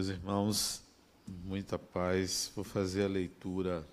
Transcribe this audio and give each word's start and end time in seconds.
Meus 0.00 0.08
irmãos, 0.08 0.82
muita 1.44 1.78
paz. 1.78 2.50
Vou 2.56 2.64
fazer 2.64 3.04
a 3.04 3.06
leitura 3.06 3.86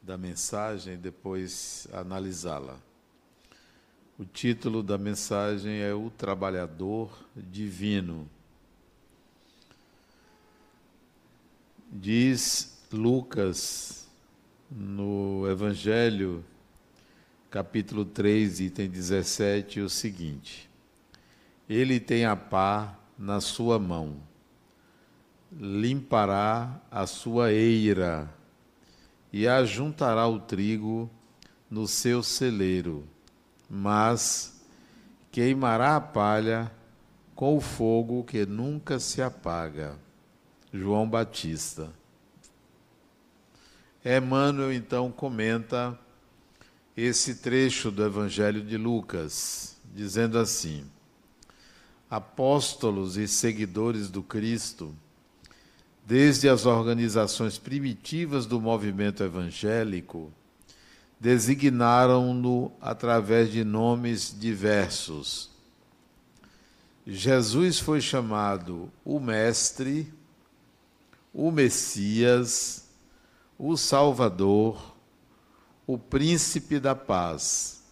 da 0.00 0.16
mensagem 0.16 0.94
e 0.94 0.96
depois 0.96 1.88
analisá-la. 1.92 2.78
O 4.16 4.24
título 4.24 4.80
da 4.80 4.96
mensagem 4.96 5.80
é 5.80 5.92
O 5.92 6.08
Trabalhador 6.08 7.10
Divino. 7.34 8.30
Diz 11.90 12.78
Lucas 12.92 14.06
no 14.70 15.50
Evangelho, 15.50 16.44
capítulo 17.50 18.04
3, 18.04 18.60
item 18.60 18.88
17, 18.88 19.80
o 19.80 19.90
seguinte: 19.90 20.70
Ele 21.68 21.98
tem 21.98 22.24
a 22.24 22.36
pá 22.36 22.96
na 23.18 23.40
sua 23.40 23.80
mão, 23.80 24.30
limpará 25.58 26.80
a 26.90 27.06
sua 27.06 27.52
eira 27.52 28.32
e 29.32 29.46
ajuntará 29.46 30.26
o 30.26 30.38
trigo 30.38 31.10
no 31.70 31.86
seu 31.88 32.22
celeiro, 32.22 33.06
mas 33.68 34.62
queimará 35.30 35.96
a 35.96 36.00
palha 36.00 36.70
com 37.34 37.56
o 37.56 37.60
fogo 37.60 38.24
que 38.24 38.44
nunca 38.44 38.98
se 38.98 39.22
apaga. 39.22 39.96
João 40.72 41.08
Batista. 41.08 41.90
Emmanuel 44.04 44.72
então 44.72 45.10
comenta 45.10 45.98
esse 46.96 47.36
trecho 47.36 47.90
do 47.90 48.04
Evangelho 48.04 48.62
de 48.62 48.76
Lucas, 48.76 49.76
dizendo 49.94 50.38
assim: 50.38 50.84
apóstolos 52.10 53.16
e 53.16 53.26
seguidores 53.26 54.10
do 54.10 54.22
Cristo, 54.22 54.94
desde 56.04 56.48
as 56.48 56.66
organizações 56.66 57.58
primitivas 57.58 58.46
do 58.46 58.60
movimento 58.60 59.22
evangélico, 59.22 60.32
designaram-no 61.20 62.72
através 62.80 63.50
de 63.50 63.62
nomes 63.62 64.34
diversos. 64.36 65.50
Jesus 67.06 67.78
foi 67.78 68.00
chamado 68.00 68.90
o 69.04 69.20
Mestre, 69.20 70.12
o 71.32 71.50
Messias, 71.50 72.88
o 73.58 73.76
Salvador, 73.76 74.96
o 75.86 75.96
Príncipe 75.96 76.78
da 76.80 76.94
Paz. 76.94 77.82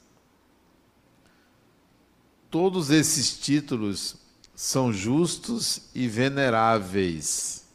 Todos 2.50 2.91
esses 2.91 3.38
títulos 3.38 4.16
são 4.55 4.92
justos 4.92 5.83
e 5.94 6.08
veneráveis. 6.08 7.69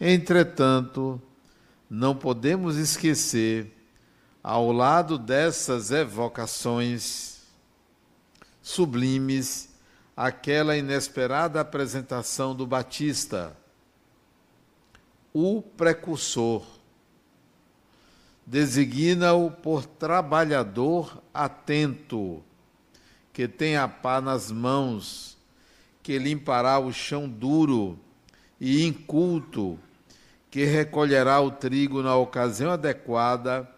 Entretanto, 0.00 1.20
não 1.88 2.14
podemos 2.14 2.76
esquecer, 2.76 3.72
ao 4.42 4.70
lado 4.70 5.18
dessas 5.18 5.90
evocações 5.90 7.40
sublimes, 8.62 9.68
aquela 10.16 10.76
inesperada 10.76 11.60
apresentação 11.60 12.54
do 12.54 12.66
Batista, 12.66 13.56
o 15.32 15.62
precursor. 15.62 16.64
Designa-o 18.44 19.50
por 19.50 19.84
trabalhador 19.84 21.22
atento 21.34 22.42
que 23.32 23.46
tem 23.46 23.76
a 23.76 23.86
pá 23.86 24.20
nas 24.20 24.50
mãos, 24.50 25.36
que 26.02 26.18
limpará 26.18 26.78
o 26.78 26.92
chão 26.92 27.28
duro 27.28 27.98
e 28.60 28.86
inculto, 28.86 29.78
que 30.56 30.64
recolherá 30.64 31.38
o 31.38 31.50
trigo 31.50 32.02
na 32.02 32.16
ocasião 32.16 32.70
adequada 32.70 33.68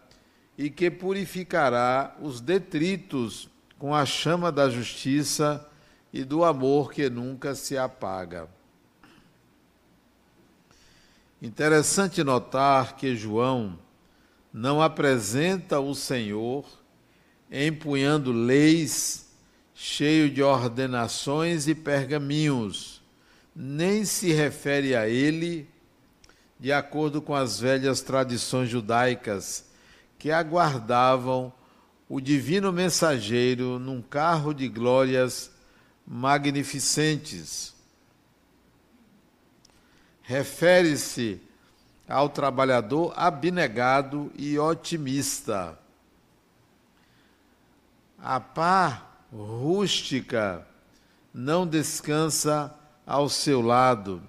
e 0.57 0.69
que 0.69 0.89
purificará 0.89 2.15
os 2.21 2.39
detritos 2.39 3.49
com 3.77 3.93
a 3.93 4.05
chama 4.05 4.49
da 4.49 4.69
justiça 4.69 5.69
e 6.13 6.23
do 6.23 6.41
amor 6.41 6.93
que 6.93 7.09
nunca 7.09 7.53
se 7.53 7.77
apaga. 7.77 8.47
Interessante 11.41 12.23
notar 12.23 12.95
que 12.95 13.13
João 13.13 13.77
não 14.53 14.81
apresenta 14.81 15.81
o 15.81 15.93
Senhor 15.93 16.63
empunhando 17.51 18.31
leis 18.31 19.35
cheio 19.75 20.29
de 20.29 20.41
ordenações 20.41 21.67
e 21.67 21.75
pergaminhos, 21.75 23.01
nem 23.53 24.05
se 24.05 24.31
refere 24.31 24.95
a 24.95 25.09
ele 25.09 25.67
de 26.59 26.73
acordo 26.73 27.21
com 27.21 27.33
as 27.33 27.59
velhas 27.59 28.01
tradições 28.01 28.69
judaicas 28.69 29.65
que 30.17 30.29
aguardavam 30.31 31.53
o 32.09 32.19
divino 32.19 32.73
mensageiro 32.73 33.79
num 33.79 34.01
carro 34.01 34.53
de 34.53 34.67
glórias 34.67 35.51
magnificentes. 36.05 37.73
Refere-se 40.23 41.41
ao 42.07 42.27
trabalhador 42.27 43.13
abnegado 43.15 44.31
e 44.35 44.57
otimista. 44.57 45.77
A 48.17 48.39
par 48.39 49.27
rústica 49.31 50.67
não 51.33 51.65
descansa 51.65 52.73
ao 53.05 53.29
seu 53.29 53.61
lado, 53.61 54.21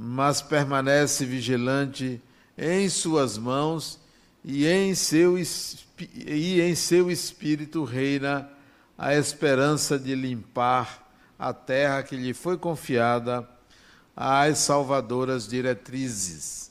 mas 0.00 0.40
permanece 0.40 1.26
vigilante 1.26 2.22
em 2.56 2.88
suas 2.88 3.36
mãos 3.36 3.98
e 4.44 4.64
em 4.64 4.94
seu, 4.94 5.36
e 5.36 6.60
em 6.60 6.74
seu 6.76 7.10
espírito 7.10 7.82
reina 7.82 8.48
a 8.96 9.12
esperança 9.16 9.98
de 9.98 10.14
limpar 10.14 11.04
a 11.36 11.52
terra 11.52 12.04
que 12.04 12.14
lhe 12.14 12.32
foi 12.32 12.56
confiada 12.56 13.48
às 14.16 14.58
salvadoras 14.58 15.48
diretrizes. 15.48 16.70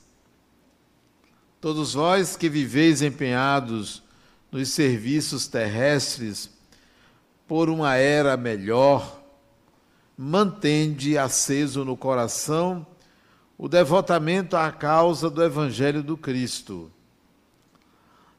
Todos 1.60 1.92
vós 1.92 2.34
que 2.34 2.48
viveis 2.48 3.02
empenhados 3.02 4.02
nos 4.50 4.70
serviços 4.70 5.46
terrestres, 5.46 6.48
por 7.46 7.68
uma 7.68 7.94
era 7.94 8.38
melhor, 8.38 9.22
mantende 10.16 11.18
aceso 11.18 11.84
no 11.84 11.94
coração 11.94 12.86
o 13.58 13.68
devotamento 13.68 14.56
à 14.56 14.70
causa 14.70 15.28
do 15.28 15.42
Evangelho 15.42 16.00
do 16.00 16.16
Cristo. 16.16 16.90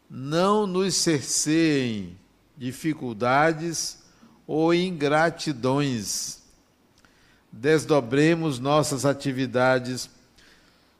Não 0.10 0.66
nos 0.66 0.96
cerceiem 0.96 2.18
dificuldades 2.58 4.02
ou 4.48 4.74
ingratidões. 4.74 6.42
Desdobremos 7.52 8.60
nossas 8.60 9.06
atividades 9.06 10.10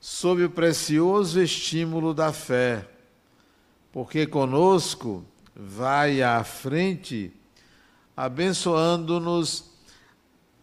sob 0.02 0.44
o 0.44 0.50
precioso 0.50 1.42
estímulo 1.42 2.14
da 2.14 2.34
fé, 2.34 2.88
porque 3.92 4.28
conosco 4.28 5.24
vai 5.56 6.22
à 6.22 6.44
frente 6.44 7.34
abençoando-nos 8.16 9.72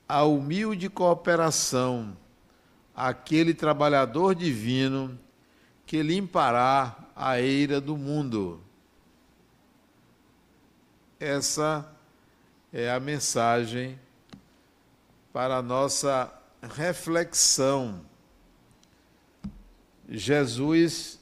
a 0.09 0.25
humilde 0.25 0.89
cooperação, 0.89 2.17
aquele 2.97 3.53
trabalhador 3.53 4.35
divino 4.35 5.19
que 5.85 6.03
limpará 6.03 6.97
a 7.15 7.39
eira 7.39 7.81
do 7.81 7.97
mundo. 7.97 8.61
Essa 11.21 11.87
é 12.73 12.91
a 12.91 12.99
mensagem 12.99 13.99
para 15.33 15.59
a 15.59 15.63
nossa 15.63 16.33
reflexão. 16.75 18.01
Jesus 20.09 21.21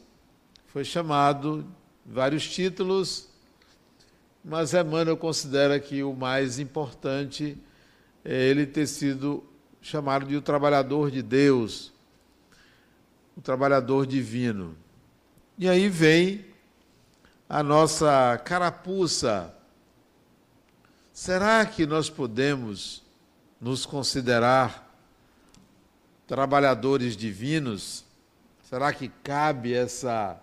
foi 0.69 0.85
chamado 0.85 1.67
vários 2.07 2.49
títulos 2.49 3.35
mas 4.45 4.75
Emmanuel 4.75 5.17
considera 5.17 5.81
que 5.81 6.03
o 6.03 6.13
mais 6.13 6.59
importante 6.59 7.57
é 8.23 8.35
ele 8.35 8.67
ter 8.67 8.87
sido 8.87 9.43
chamado 9.85 10.25
de 10.25 10.35
o 10.35 10.41
trabalhador 10.43 11.11
de 11.11 11.23
Deus, 11.23 11.93
o 13.37 13.41
trabalhador 13.43 14.07
divino. 14.07 14.75
E 15.59 15.69
aí 15.69 15.89
vem 15.89 16.47
a 17.49 17.63
nossa 17.63 18.41
carapuça. 18.45 19.55
Será 21.13 21.65
que 21.67 21.85
nós 21.85 22.09
podemos 22.09 23.05
nos 23.61 23.85
considerar 23.85 24.91
trabalhadores 26.27 27.15
divinos? 27.15 28.05
Será 28.63 28.91
que 28.93 29.09
cabe 29.23 29.75
essa 29.75 30.41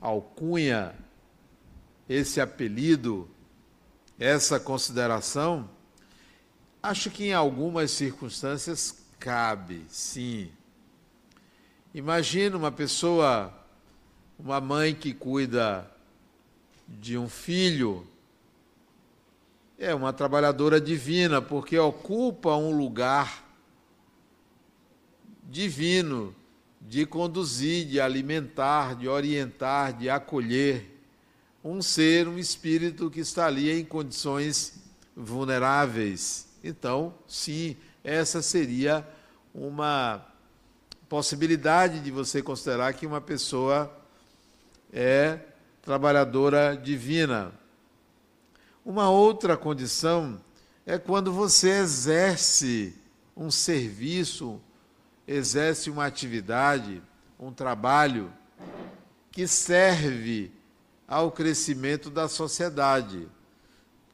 alcunha 0.00 0.94
esse 2.10 2.40
apelido, 2.40 3.30
essa 4.18 4.58
consideração, 4.58 5.70
acho 6.82 7.10
que 7.10 7.24
em 7.24 7.32
algumas 7.32 7.90
circunstâncias 7.90 9.00
Cabe, 9.20 9.84
sim. 9.90 10.50
Imagina 11.92 12.56
uma 12.56 12.72
pessoa, 12.72 13.52
uma 14.38 14.62
mãe 14.62 14.94
que 14.94 15.12
cuida 15.12 15.90
de 16.88 17.18
um 17.18 17.28
filho, 17.28 18.06
é 19.78 19.94
uma 19.94 20.10
trabalhadora 20.10 20.80
divina, 20.80 21.42
porque 21.42 21.78
ocupa 21.78 22.56
um 22.56 22.74
lugar 22.74 23.46
divino 25.44 26.34
de 26.80 27.04
conduzir, 27.04 27.86
de 27.86 28.00
alimentar, 28.00 28.96
de 28.96 29.06
orientar, 29.06 29.92
de 29.92 30.08
acolher 30.08 30.98
um 31.62 31.82
ser, 31.82 32.26
um 32.26 32.38
espírito 32.38 33.10
que 33.10 33.20
está 33.20 33.46
ali 33.46 33.70
em 33.70 33.84
condições 33.84 34.80
vulneráveis. 35.14 36.49
Então, 36.62 37.14
sim, 37.26 37.76
essa 38.04 38.42
seria 38.42 39.06
uma 39.54 40.24
possibilidade 41.08 42.00
de 42.00 42.10
você 42.10 42.42
considerar 42.42 42.92
que 42.92 43.06
uma 43.06 43.20
pessoa 43.20 43.92
é 44.92 45.40
trabalhadora 45.82 46.76
divina. 46.76 47.52
Uma 48.84 49.10
outra 49.10 49.56
condição 49.56 50.40
é 50.86 50.98
quando 50.98 51.32
você 51.32 51.70
exerce 51.70 52.94
um 53.36 53.50
serviço, 53.50 54.60
exerce 55.26 55.90
uma 55.90 56.06
atividade, 56.06 57.02
um 57.38 57.52
trabalho 57.52 58.32
que 59.30 59.46
serve 59.46 60.52
ao 61.08 61.32
crescimento 61.32 62.10
da 62.10 62.28
sociedade. 62.28 63.28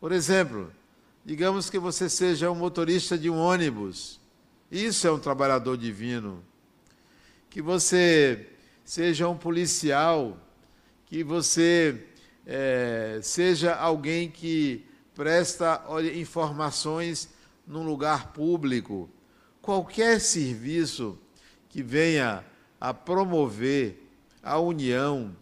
Por 0.01 0.13
exemplo, 0.13 0.73
digamos 1.27 1.69
que 1.69 1.77
você 1.77 2.09
seja 2.09 2.53
um 2.53 2.55
motorista 2.55 3.19
de 3.19 3.29
um 3.29 3.37
ônibus, 3.37 4.21
isso 4.71 5.09
é 5.09 5.11
um 5.11 5.19
trabalhador 5.19 5.77
divino. 5.77 6.41
Que 7.51 7.61
você 7.61 8.47
seja 8.85 9.29
um 9.29 9.37
policial, 9.37 10.39
que 11.05 11.25
você 11.25 12.05
é, 12.47 13.19
seja 13.25 13.75
alguém 13.75 14.31
que 14.31 14.87
presta 15.17 15.83
informações 16.15 17.29
num 17.67 17.85
lugar 17.85 18.33
público. 18.33 19.11
Qualquer 19.61 20.21
serviço 20.21 21.19
que 21.69 21.83
venha 21.83 22.45
a 22.81 22.95
promover 22.95 24.01
a 24.41 24.61
união, 24.61 25.37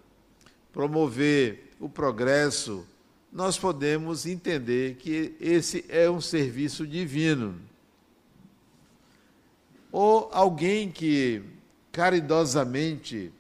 promover 0.73 1.73
o 1.79 1.91
progresso, 1.91 2.87
nós 3.35 3.59
podemos 3.59 4.27
entender 4.27 4.95
que 4.95 5.35
esse 5.41 5.85
é 5.89 6.09
um 6.09 6.21
serviço 6.21 6.87
divino. 6.87 7.61
Ou 9.91 10.31
alguém 10.33 10.89
que 10.89 11.43
caridosamente 11.91 13.33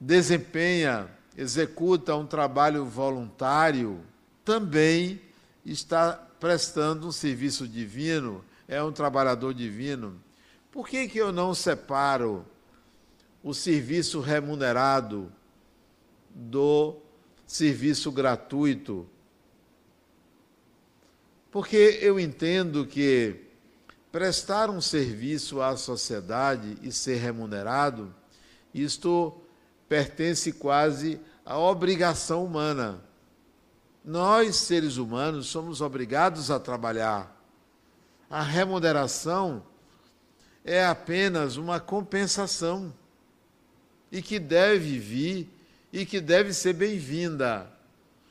desempenha, 0.00 1.08
executa 1.36 2.16
um 2.16 2.26
trabalho 2.26 2.84
voluntário, 2.84 4.00
também 4.44 5.20
está 5.64 6.14
prestando 6.40 7.06
um 7.06 7.12
serviço 7.12 7.68
divino, 7.68 8.44
é 8.66 8.82
um 8.82 8.90
trabalhador 8.90 9.54
divino. 9.54 10.20
Por 10.72 10.88
que, 10.88 11.06
que 11.06 11.18
eu 11.18 11.30
não 11.30 11.54
separo 11.54 12.44
o 13.40 13.54
serviço 13.54 14.20
remunerado 14.20 15.32
do 16.34 16.96
serviço 17.48 18.12
gratuito. 18.12 19.08
Porque 21.50 21.98
eu 22.02 22.20
entendo 22.20 22.86
que 22.86 23.40
prestar 24.12 24.68
um 24.68 24.82
serviço 24.82 25.62
à 25.62 25.74
sociedade 25.74 26.76
e 26.82 26.92
ser 26.92 27.16
remunerado, 27.16 28.14
isto 28.74 29.34
pertence 29.88 30.52
quase 30.52 31.18
à 31.44 31.58
obrigação 31.58 32.44
humana. 32.44 33.02
Nós, 34.04 34.56
seres 34.56 34.98
humanos, 34.98 35.46
somos 35.46 35.80
obrigados 35.80 36.50
a 36.50 36.60
trabalhar. 36.60 37.34
A 38.28 38.42
remuneração 38.42 39.64
é 40.62 40.84
apenas 40.84 41.56
uma 41.56 41.80
compensação 41.80 42.92
e 44.12 44.20
que 44.20 44.38
deve 44.38 44.98
vir 44.98 45.57
e 45.92 46.04
que 46.04 46.20
deve 46.20 46.52
ser 46.52 46.74
bem-vinda. 46.74 47.70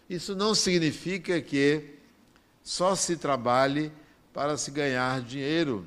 Isso 0.10 0.36
não 0.36 0.56
significa 0.56 1.42
que 1.42 1.96
só 2.64 2.96
se 2.96 3.18
trabalhe 3.18 3.92
para 4.34 4.58
se 4.58 4.72
ganhar 4.72 5.22
dinheiro. 5.22 5.86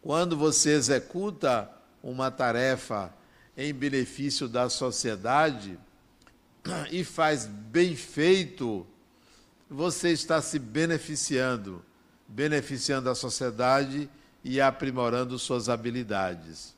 Quando 0.00 0.36
você 0.36 0.70
executa 0.70 1.70
uma 2.02 2.30
tarefa 2.30 3.12
em 3.56 3.72
benefício 3.72 4.48
da 4.48 4.68
sociedade 4.68 5.78
e 6.90 7.04
faz 7.04 7.46
bem 7.46 7.94
feito, 7.96 8.86
você 9.68 10.10
está 10.10 10.40
se 10.40 10.58
beneficiando, 10.58 11.84
beneficiando 12.28 13.10
a 13.10 13.14
sociedade 13.14 14.08
e 14.44 14.60
aprimorando 14.60 15.38
suas 15.38 15.68
habilidades. 15.68 16.74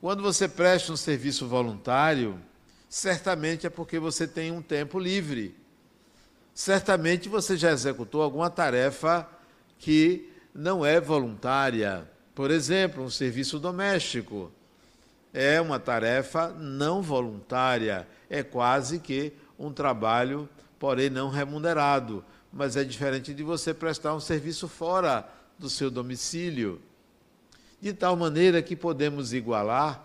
Quando 0.00 0.22
você 0.22 0.46
presta 0.46 0.92
um 0.92 0.96
serviço 0.96 1.46
voluntário, 1.46 2.40
certamente 2.88 3.66
é 3.66 3.70
porque 3.70 3.98
você 3.98 4.26
tem 4.26 4.50
um 4.50 4.62
tempo 4.62 4.98
livre. 4.98 5.54
Certamente 6.54 7.28
você 7.28 7.56
já 7.56 7.70
executou 7.70 8.22
alguma 8.22 8.50
tarefa 8.50 9.28
que 9.78 10.32
não 10.54 10.84
é 10.84 11.00
voluntária. 11.00 12.08
Por 12.34 12.50
exemplo, 12.50 13.04
um 13.04 13.10
serviço 13.10 13.58
doméstico. 13.58 14.50
É 15.32 15.60
uma 15.60 15.78
tarefa 15.78 16.48
não 16.48 17.02
voluntária, 17.02 18.08
é 18.30 18.42
quase 18.42 18.98
que 18.98 19.32
um 19.58 19.72
trabalho, 19.72 20.48
porém 20.78 21.10
não 21.10 21.28
remunerado. 21.28 22.24
Mas 22.52 22.76
é 22.76 22.82
diferente 22.82 23.34
de 23.34 23.42
você 23.42 23.74
prestar 23.74 24.14
um 24.14 24.20
serviço 24.20 24.66
fora 24.66 25.28
do 25.58 25.68
seu 25.68 25.90
domicílio 25.90 26.80
de 27.80 27.92
tal 27.92 28.16
maneira 28.16 28.60
que 28.62 28.74
podemos 28.74 29.32
igualar 29.32 30.04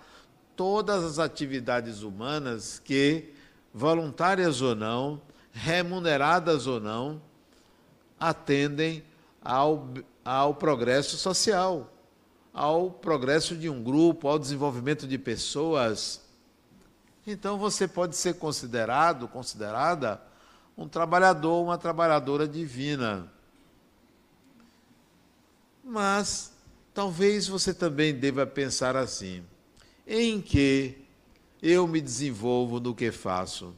todas 0.56 1.04
as 1.04 1.20
atividades 1.20 2.02
humanas 2.02 2.80
que, 2.80 3.34
voluntárias 3.74 4.62
ou 4.62 4.76
não, 4.76 5.22
remuneradas 5.52 6.68
ou 6.68 6.80
não, 6.80 7.22
atendem 8.20 9.04
ao, 9.42 9.88
ao 10.24 10.56
progresso 10.56 11.18
social, 11.18 11.92
ao 12.54 12.90
progresso 12.90 13.56
de 13.56 13.70
um 13.70 13.84
grupo, 13.84 14.28
ao 14.28 14.40
desenvolvimento 14.40 15.08
de 15.08 15.18
pessoas. 15.18 16.22
Então 17.26 17.58
você 17.58 17.88
pode 17.88 18.16
ser 18.16 18.36
considerado, 18.36 19.28
considerada, 19.28 20.22
um 20.78 20.88
trabalhador, 20.88 21.64
uma 21.64 21.78
trabalhadora 21.78 22.48
divina. 22.48 23.32
Mas 25.84 26.54
Talvez 26.94 27.48
você 27.48 27.74
também 27.74 28.14
deva 28.14 28.46
pensar 28.46 28.96
assim: 28.96 29.44
em 30.08 30.42
que 30.42 30.98
eu 31.62 31.88
me 31.88 32.02
desenvolvo 32.02 32.80
no 32.80 32.94
que 32.94 33.12
faço? 33.12 33.74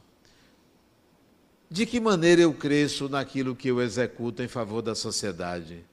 De 1.70 1.84
que 1.84 1.98
maneira 1.98 2.42
eu 2.42 2.54
cresço 2.54 3.08
naquilo 3.08 3.56
que 3.56 3.68
eu 3.68 3.80
executo 3.80 4.42
em 4.42 4.48
favor 4.48 4.82
da 4.82 4.94
sociedade? 4.94 5.84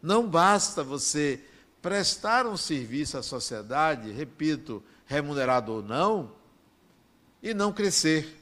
Não 0.00 0.28
basta 0.28 0.82
você 0.82 1.40
prestar 1.80 2.46
um 2.46 2.56
serviço 2.56 3.18
à 3.18 3.22
sociedade, 3.22 4.12
repito, 4.12 4.82
remunerado 5.06 5.72
ou 5.72 5.82
não, 5.82 6.32
e 7.42 7.52
não 7.52 7.72
crescer, 7.72 8.40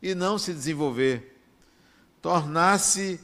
e 0.00 0.14
não 0.14 0.38
se 0.38 0.52
desenvolver. 0.52 1.40
Tornar-se 2.22 3.20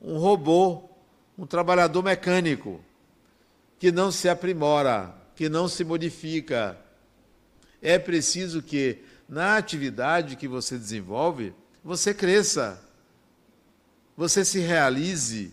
um 0.00 0.16
robô, 0.16 0.88
um 1.36 1.46
trabalhador 1.46 2.02
mecânico 2.02 2.80
que 3.78 3.92
não 3.92 4.10
se 4.10 4.28
aprimora, 4.28 5.14
que 5.34 5.48
não 5.48 5.68
se 5.68 5.84
modifica. 5.84 6.78
É 7.82 7.98
preciso 7.98 8.62
que, 8.62 8.98
na 9.28 9.56
atividade 9.56 10.36
que 10.36 10.48
você 10.48 10.78
desenvolve, 10.78 11.54
você 11.82 12.14
cresça, 12.14 12.80
você 14.16 14.44
se 14.44 14.58
realize. 14.58 15.52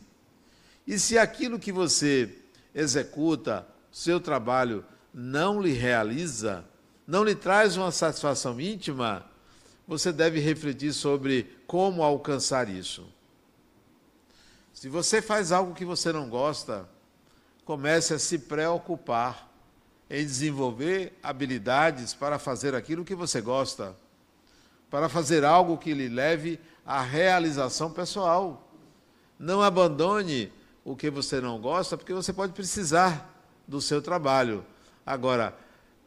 E 0.88 0.98
se 0.98 1.18
aquilo 1.18 1.60
que 1.60 1.72
você 1.72 2.38
executa, 2.74 3.68
seu 3.92 4.20
trabalho, 4.20 4.86
não 5.14 5.62
lhe 5.62 5.74
realiza, 5.74 6.64
não 7.06 7.24
lhe 7.24 7.36
traz 7.36 7.76
uma 7.76 7.92
satisfação 7.92 8.60
íntima, 8.62 9.26
você 9.86 10.12
deve 10.14 10.40
refletir 10.40 10.94
sobre 10.94 11.58
como 11.68 12.02
alcançar 12.02 12.70
isso. 12.70 13.06
Se 14.74 14.88
você 14.88 15.22
faz 15.22 15.52
algo 15.52 15.76
que 15.76 15.84
você 15.84 16.14
não 16.14 16.30
gosta, 16.30 16.88
comece 17.66 18.14
a 18.14 18.20
se 18.20 18.40
preocupar 18.40 19.51
em 20.12 20.26
desenvolver 20.26 21.18
habilidades 21.24 22.14
para 22.14 22.38
fazer 22.38 22.76
aquilo 22.76 23.06
que 23.06 23.16
você 23.16 23.40
gosta, 23.40 23.96
para 24.90 25.08
fazer 25.08 25.46
algo 25.46 25.78
que 25.78 25.94
lhe 25.94 26.10
leve 26.10 26.60
à 26.86 27.02
realização 27.02 27.90
pessoal. 27.90 28.70
Não 29.40 29.62
abandone 29.62 30.52
o 30.84 30.98
que 30.98 31.10
você 31.10 31.40
não 31.40 31.62
gosta, 31.62 31.96
porque 31.96 32.14
você 32.14 32.34
pode 32.34 32.52
precisar 32.52 33.42
do 33.66 33.80
seu 33.80 34.02
trabalho. 34.02 34.66
Agora, 35.06 35.58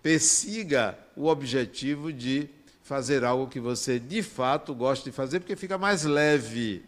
persiga 0.03 0.99
o 1.17 1.27
objetivo 1.27 2.13
de 2.13 2.51
fazer 2.83 3.25
algo 3.25 3.49
que 3.49 3.59
você 3.59 3.99
de 3.99 4.23
fato 4.23 4.75
gosta 4.75 5.09
de 5.09 5.17
fazer, 5.17 5.41
porque 5.41 5.57
fica 5.57 5.79
mais 5.79 6.05
leve, 6.05 6.85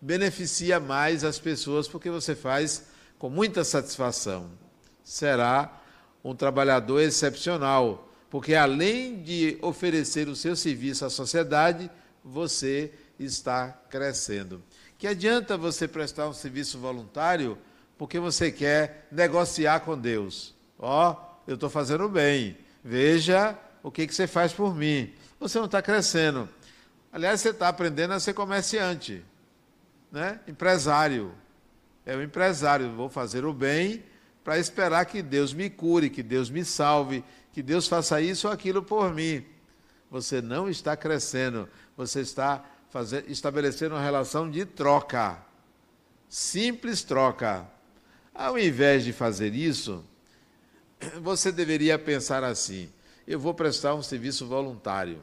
beneficia 0.00 0.80
mais 0.80 1.22
as 1.22 1.38
pessoas, 1.38 1.86
porque 1.86 2.10
você 2.10 2.34
faz 2.34 2.86
com 3.20 3.30
muita 3.30 3.62
satisfação. 3.62 4.50
Será 5.04 5.79
um 6.22 6.34
trabalhador 6.34 7.00
excepcional, 7.00 8.08
porque 8.28 8.54
além 8.54 9.22
de 9.22 9.58
oferecer 9.62 10.28
o 10.28 10.36
seu 10.36 10.54
serviço 10.54 11.04
à 11.04 11.10
sociedade, 11.10 11.90
você 12.24 12.92
está 13.18 13.68
crescendo. 13.88 14.62
Que 14.98 15.06
adianta 15.06 15.56
você 15.56 15.88
prestar 15.88 16.28
um 16.28 16.32
serviço 16.32 16.78
voluntário 16.78 17.58
porque 17.96 18.18
você 18.18 18.50
quer 18.50 19.06
negociar 19.10 19.80
com 19.80 19.98
Deus? 19.98 20.54
Ó, 20.78 21.10
oh, 21.10 21.50
eu 21.50 21.54
estou 21.54 21.68
fazendo 21.68 22.08
bem, 22.08 22.56
veja 22.84 23.58
o 23.82 23.90
que, 23.90 24.06
que 24.06 24.14
você 24.14 24.26
faz 24.26 24.52
por 24.52 24.74
mim. 24.74 25.12
Você 25.38 25.58
não 25.58 25.66
está 25.66 25.82
crescendo. 25.82 26.48
Aliás, 27.12 27.40
você 27.40 27.50
está 27.50 27.68
aprendendo 27.68 28.14
a 28.14 28.20
ser 28.20 28.34
comerciante, 28.34 29.24
né? 30.12 30.38
empresário. 30.46 31.32
É 32.06 32.14
o 32.14 32.22
empresário, 32.22 32.94
vou 32.94 33.08
fazer 33.08 33.44
o 33.44 33.52
bem 33.52 34.02
para 34.50 34.58
esperar 34.58 35.06
que 35.06 35.22
Deus 35.22 35.54
me 35.54 35.70
cure, 35.70 36.10
que 36.10 36.24
Deus 36.24 36.50
me 36.50 36.64
salve, 36.64 37.22
que 37.52 37.62
Deus 37.62 37.86
faça 37.86 38.20
isso 38.20 38.48
ou 38.48 38.52
aquilo 38.52 38.82
por 38.82 39.14
mim. 39.14 39.44
Você 40.10 40.42
não 40.42 40.68
está 40.68 40.96
crescendo, 40.96 41.68
você 41.96 42.22
está 42.22 42.64
fazer, 42.88 43.30
estabelecer 43.30 43.92
uma 43.92 44.02
relação 44.02 44.50
de 44.50 44.64
troca. 44.64 45.38
Simples 46.28 47.04
troca. 47.04 47.64
Ao 48.34 48.58
invés 48.58 49.04
de 49.04 49.12
fazer 49.12 49.54
isso, 49.54 50.04
você 51.22 51.52
deveria 51.52 51.96
pensar 51.96 52.42
assim: 52.42 52.90
eu 53.28 53.38
vou 53.38 53.54
prestar 53.54 53.94
um 53.94 54.02
serviço 54.02 54.48
voluntário. 54.48 55.22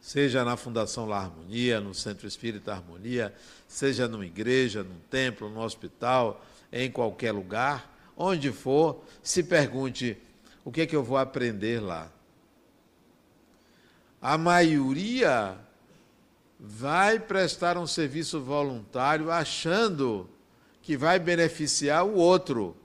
Seja 0.00 0.44
na 0.44 0.56
Fundação 0.56 1.06
La 1.06 1.18
Harmonia, 1.18 1.80
no 1.80 1.94
Centro 1.94 2.26
Espírita 2.26 2.72
Harmonia, 2.72 3.32
seja 3.68 4.08
numa 4.08 4.26
igreja, 4.26 4.82
num 4.82 4.98
templo, 5.08 5.48
num 5.48 5.60
hospital, 5.60 6.44
em 6.72 6.90
qualquer 6.90 7.30
lugar, 7.30 7.91
onde 8.16 8.52
for, 8.52 9.02
se 9.22 9.42
pergunte: 9.42 10.16
o 10.64 10.70
que 10.70 10.82
é 10.82 10.86
que 10.86 10.96
eu 10.96 11.02
vou 11.02 11.16
aprender 11.16 11.80
lá? 11.80 12.08
A 14.20 14.38
maioria 14.38 15.58
vai 16.58 17.18
prestar 17.18 17.76
um 17.76 17.88
serviço 17.88 18.40
voluntário 18.40 19.32
achando 19.32 20.30
que 20.80 20.96
vai 20.96 21.18
beneficiar 21.18 22.06
o 22.06 22.14
outro, 22.14 22.76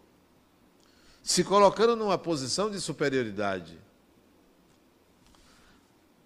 se 1.22 1.44
colocando 1.44 1.96
numa 1.96 2.18
posição 2.18 2.72
de 2.72 2.82
superioridade. 2.82 3.78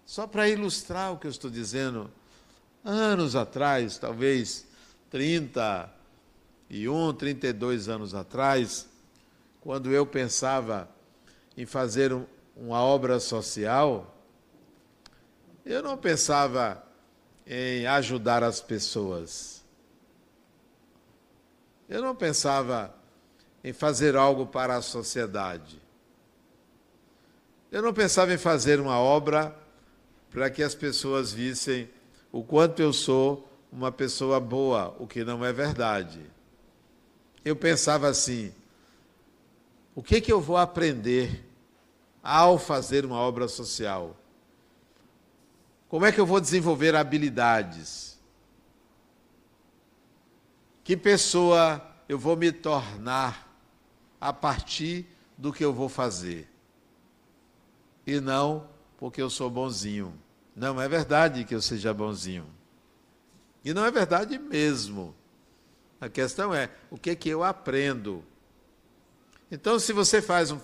Só 0.06 0.26
para 0.26 0.48
ilustrar 0.48 1.12
o 1.12 1.18
que 1.18 1.26
eu 1.26 1.30
estou 1.30 1.50
dizendo, 1.50 2.10
anos 2.84 3.36
atrás, 3.36 3.98
talvez 3.98 4.66
31, 5.10 7.14
32 7.14 7.88
anos 7.88 8.14
atrás, 8.14 8.88
quando 9.62 9.92
eu 9.92 10.04
pensava 10.04 10.88
em 11.56 11.64
fazer 11.64 12.12
um, 12.12 12.26
uma 12.56 12.82
obra 12.82 13.20
social, 13.20 14.12
eu 15.64 15.80
não 15.82 15.96
pensava 15.96 16.82
em 17.46 17.86
ajudar 17.86 18.42
as 18.42 18.60
pessoas. 18.60 19.62
Eu 21.88 22.02
não 22.02 22.14
pensava 22.14 22.92
em 23.62 23.72
fazer 23.72 24.16
algo 24.16 24.46
para 24.46 24.76
a 24.76 24.82
sociedade. 24.82 25.80
Eu 27.70 27.82
não 27.82 27.94
pensava 27.94 28.34
em 28.34 28.38
fazer 28.38 28.80
uma 28.80 28.98
obra 28.98 29.56
para 30.28 30.50
que 30.50 30.62
as 30.62 30.74
pessoas 30.74 31.32
vissem 31.32 31.88
o 32.32 32.42
quanto 32.42 32.82
eu 32.82 32.92
sou 32.92 33.48
uma 33.70 33.92
pessoa 33.92 34.40
boa, 34.40 34.96
o 34.98 35.06
que 35.06 35.24
não 35.24 35.44
é 35.44 35.52
verdade. 35.52 36.20
Eu 37.44 37.54
pensava 37.54 38.08
assim: 38.08 38.52
o 39.94 40.02
que, 40.02 40.20
que 40.20 40.32
eu 40.32 40.40
vou 40.40 40.56
aprender 40.56 41.44
ao 42.22 42.58
fazer 42.58 43.04
uma 43.04 43.16
obra 43.16 43.48
social? 43.48 44.16
Como 45.88 46.06
é 46.06 46.12
que 46.12 46.20
eu 46.20 46.26
vou 46.26 46.40
desenvolver 46.40 46.96
habilidades? 46.96 48.18
Que 50.82 50.96
pessoa 50.96 51.86
eu 52.08 52.18
vou 52.18 52.36
me 52.36 52.50
tornar 52.50 53.48
a 54.20 54.32
partir 54.32 55.06
do 55.36 55.52
que 55.52 55.64
eu 55.64 55.72
vou 55.72 55.88
fazer? 55.88 56.48
E 58.06 58.20
não 58.20 58.66
porque 58.96 59.20
eu 59.20 59.28
sou 59.28 59.50
bonzinho. 59.50 60.18
Não 60.54 60.80
é 60.80 60.88
verdade 60.88 61.44
que 61.44 61.54
eu 61.54 61.60
seja 61.60 61.92
bonzinho. 61.92 62.46
E 63.64 63.72
não 63.74 63.84
é 63.84 63.90
verdade 63.90 64.38
mesmo. 64.38 65.14
A 66.00 66.08
questão 66.08 66.54
é 66.54 66.70
o 66.90 66.96
que 66.96 67.14
que 67.14 67.28
eu 67.28 67.44
aprendo. 67.44 68.24
Então, 69.52 69.78
se 69.78 69.92
você 69.92 70.22
faz 70.22 70.50
um 70.50 70.58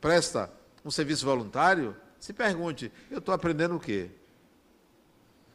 presta 0.00 0.52
um 0.84 0.90
serviço 0.90 1.24
voluntário, 1.24 1.94
se 2.18 2.32
pergunte: 2.32 2.90
eu 3.08 3.18
estou 3.18 3.32
aprendendo 3.32 3.76
o 3.76 3.80
quê? 3.80 4.10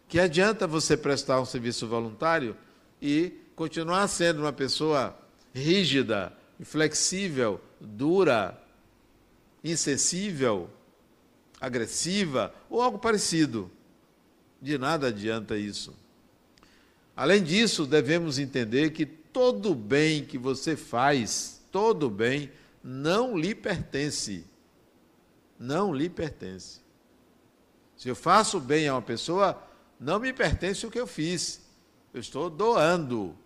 Que 0.08 0.20
adianta 0.22 0.66
você 0.66 0.96
prestar 0.96 1.42
um 1.42 1.46
serviço 1.46 1.86
voluntário 1.86 2.56
e 3.02 3.34
continuar 3.58 4.08
sendo 4.08 4.40
uma 4.40 4.54
pessoa 4.54 5.18
rígida, 5.54 6.32
inflexível, 6.58 7.60
dura, 7.82 8.58
insensível, 9.62 10.70
agressiva 11.60 12.56
ou 12.70 12.82
algo 12.82 12.98
parecido. 12.98 13.70
De 14.62 14.78
nada 14.78 15.08
adianta 15.08 15.58
isso. 15.58 15.94
Além 17.18 17.44
disso, 17.44 17.86
devemos 17.86 18.40
entender 18.40 18.92
que 18.92 19.06
todo 19.06 19.76
bem 19.76 20.24
que 20.24 20.38
você 20.38 20.78
faz, 20.78 21.62
todo 21.70 22.10
bem, 22.10 22.50
não 22.90 23.38
lhe 23.38 23.54
pertence. 23.54 24.46
Não 25.60 25.94
lhe 25.94 26.10
pertence. 26.10 26.80
Se 27.98 28.08
eu 28.08 28.16
faço 28.16 28.62
bem 28.62 28.88
a 28.88 28.94
uma 28.94 29.02
pessoa, 29.02 29.62
não 30.00 30.22
me 30.22 30.32
pertence 30.32 30.88
o 30.88 30.90
que 30.90 30.98
eu 30.98 31.06
fiz. 31.06 31.60
Eu 32.14 32.22
estou 32.22 32.50
doando. 32.50 33.38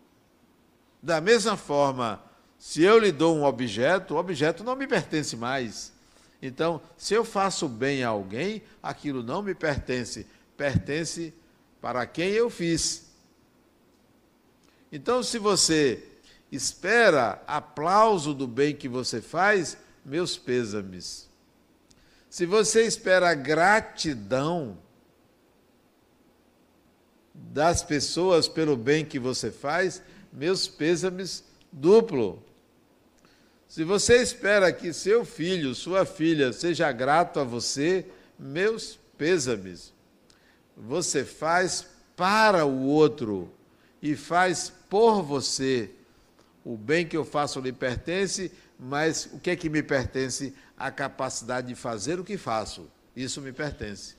Da 1.01 1.19
mesma 1.19 1.57
forma, 1.57 2.24
se 2.60 2.83
eu 2.83 3.00
lhe 3.00 3.12
dou 3.12 3.36
um 3.36 3.43
objeto, 3.43 4.13
o 4.13 4.17
objeto 4.17 4.63
não 4.63 4.75
me 4.75 4.86
pertence 4.86 5.36
mais. 5.36 5.91
Então, 6.39 6.79
se 6.95 7.15
eu 7.15 7.25
faço 7.25 7.67
bem 7.67 8.03
a 8.03 8.10
alguém, 8.10 8.62
aquilo 8.83 9.24
não 9.24 9.41
me 9.41 9.55
pertence, 9.55 10.27
pertence 10.55 11.33
para 11.81 12.05
quem 12.05 12.29
eu 12.29 12.48
fiz. 12.48 13.12
Então, 14.91 15.24
se 15.24 15.39
você 15.39 16.11
espera 16.51 17.41
aplauso 17.48 18.34
do 18.34 18.48
bem 18.48 18.75
que 18.75 18.89
você 18.89 19.22
faz, 19.22 19.77
meus 20.03 20.38
pêsames. 20.38 21.29
Se 22.29 22.46
você 22.46 22.84
espera 22.86 23.34
gratidão, 23.34 24.77
das 27.34 27.84
pessoas 27.84 28.48
pelo 28.48 28.75
bem 28.75 29.03
que 29.05 29.20
você 29.20 29.51
faz, 29.51 30.01
meus 30.31 30.67
pêsames 30.67 31.43
duplo. 31.72 32.43
Se 33.67 33.84
você 33.84 34.22
espera 34.22 34.72
que 34.72 34.93
seu 34.93 35.24
filho, 35.24 35.74
sua 35.74 36.05
filha, 36.05 36.51
seja 36.51 36.91
grato 36.91 37.39
a 37.39 37.43
você, 37.43 38.05
meus 38.38 39.00
pêsames. 39.17 39.93
Você 40.75 41.24
faz 41.24 41.86
para 42.15 42.65
o 42.65 42.86
outro 42.86 43.51
e 44.01 44.15
faz 44.15 44.72
por 44.89 45.22
você. 45.22 45.89
O 46.63 46.77
bem 46.77 47.08
que 47.08 47.18
eu 47.18 47.25
faço 47.25 47.60
lhe 47.60 47.72
pertence, 47.72 48.51
mas 48.80 49.30
o 49.34 49.39
que 49.39 49.50
é 49.50 49.56
que 49.56 49.70
me 49.70 49.82
pertence? 49.82 50.53
A 50.77 50.91
capacidade 50.91 51.68
de 51.68 51.75
fazer 51.75 52.20
o 52.20 52.24
que 52.24 52.38
faço. 52.38 52.89
Isso 53.15 53.41
me 53.41 53.51
pertence. 53.51 54.15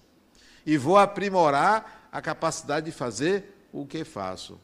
E 0.67 0.77
vou 0.77 0.97
aprimorar 0.97 2.09
a 2.11 2.21
capacidade 2.21 2.87
de 2.87 2.93
fazer 2.93 3.67
o 3.73 3.87
que 3.87 4.05
faço. 4.05 4.61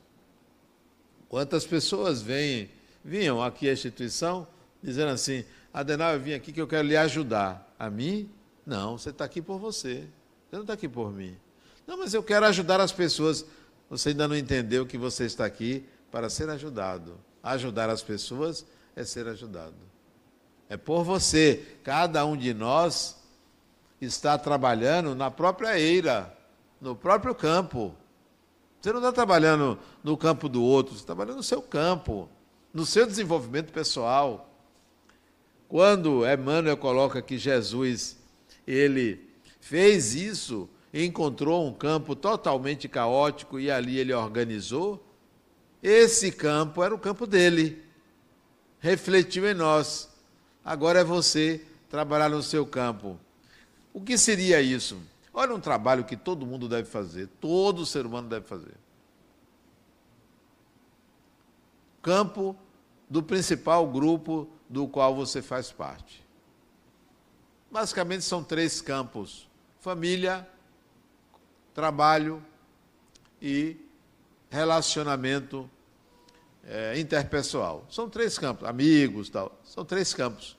Quantas 1.29 1.67
pessoas 1.67 2.23
vêm, 2.23 2.71
vinham 3.05 3.43
aqui 3.43 3.69
à 3.69 3.73
instituição 3.73 4.47
dizendo 4.83 5.11
assim: 5.11 5.45
Adenal, 5.73 6.15
eu 6.15 6.21
vim 6.21 6.33
aqui 6.33 6.53
que 6.53 6.61
eu 6.61 6.67
quero 6.67 6.87
lhe 6.87 6.97
ajudar. 6.97 7.67
A 7.79 7.89
mim? 7.89 8.31
Não, 8.67 8.99
você 8.99 9.11
está 9.11 9.25
aqui 9.25 9.41
por 9.41 9.59
você. 9.59 10.07
Você 10.49 10.57
não 10.57 10.63
está 10.63 10.73
aqui 10.73 10.89
por 10.89 11.13
mim. 11.13 11.37
Não, 11.87 11.97
mas 11.97 12.13
eu 12.13 12.23
quero 12.23 12.47
ajudar 12.47 12.81
as 12.81 12.93
pessoas. 12.93 13.45
Você 13.89 14.11
ainda 14.11 14.29
não 14.29 14.37
entendeu 14.37 14.85
que 14.85 14.99
você 14.99 15.25
está 15.25 15.45
aqui 15.45 15.85
para 16.11 16.29
ser 16.29 16.49
ajudado. 16.51 17.19
Ajudar 17.53 17.91
as 17.91 18.03
pessoas 18.03 18.65
é 18.95 19.05
ser 19.05 19.27
ajudado. 19.29 19.77
É 20.69 20.77
por 20.77 21.05
você. 21.05 21.79
Cada 21.83 22.25
um 22.25 22.37
de 22.37 22.53
nós 22.53 23.17
está 24.01 24.37
trabalhando 24.39 25.15
na 25.15 25.31
própria 25.31 25.79
eira 25.79 26.37
no 26.81 26.95
próprio 26.95 27.35
campo. 27.35 27.95
Você 28.81 28.93
não 28.93 29.01
está 29.01 29.13
trabalhando 29.13 29.79
no 30.03 30.17
campo 30.17 30.49
do 30.49 30.63
outro, 30.63 30.95
você 30.95 31.01
está 31.01 31.07
trabalhando 31.07 31.39
no 31.39 31.43
seu 31.43 31.63
campo. 31.63 32.29
no 32.73 32.85
seu 32.85 33.07
desenvolvimento 33.07 33.73
pessoal. 33.73 34.49
Quando 35.67 36.25
Emmanuel 36.27 36.77
coloca 36.77 37.21
que 37.21 37.39
Jesus, 37.39 38.19
ele 38.67 39.29
fez 39.59 40.15
isso, 40.15 40.69
encontrou 40.93 41.67
um 41.67 41.73
campo 41.73 42.15
totalmente 42.15 42.87
caótico 42.87 43.59
e 43.59 43.71
ali 43.71 43.99
ele 43.99 44.13
organizou, 44.13 45.03
esse 45.83 46.33
campo 46.33 46.83
era 46.83 46.95
o 46.95 46.99
campo 46.99 47.27
dele. 47.27 47.85
Refletiu 48.81 49.49
em 49.49 49.55
nós. 49.55 50.09
Agora 50.65 51.01
é 51.01 51.05
você 51.05 51.65
trabalhar 51.89 52.29
no 52.29 52.43
seu 52.43 52.67
campo. 52.67 53.19
O 53.93 54.01
que 54.01 54.19
seria 54.19 54.61
isso? 54.61 55.01
Olha 55.33 55.55
um 55.55 55.61
trabalho 55.61 56.05
que 56.05 56.17
todo 56.17 56.47
mundo 56.47 56.69
deve 56.69 56.89
fazer, 56.89 57.29
todo 57.41 57.87
ser 57.87 58.05
humano 58.05 58.29
deve 58.29 58.47
fazer. 58.47 58.75
Campo 62.03 62.57
do 63.09 63.23
principal 63.23 63.87
grupo 63.87 64.49
do 64.69 64.87
qual 64.87 65.15
você 65.15 65.41
faz 65.41 65.71
parte. 65.71 66.25
Basicamente 67.71 68.25
são 68.25 68.43
três 68.43 68.81
campos: 68.81 69.49
família, 69.81 70.49
trabalho 71.75 72.43
e 73.41 73.77
relacionamento 74.51 75.69
é, 76.67 76.99
interpessoal. 76.99 77.87
São 77.91 78.09
três 78.09 78.39
campos, 78.39 78.69
amigos, 78.69 79.29
tal. 79.29 79.59
São 79.65 79.85
três 79.85 80.13
campos. 80.13 80.57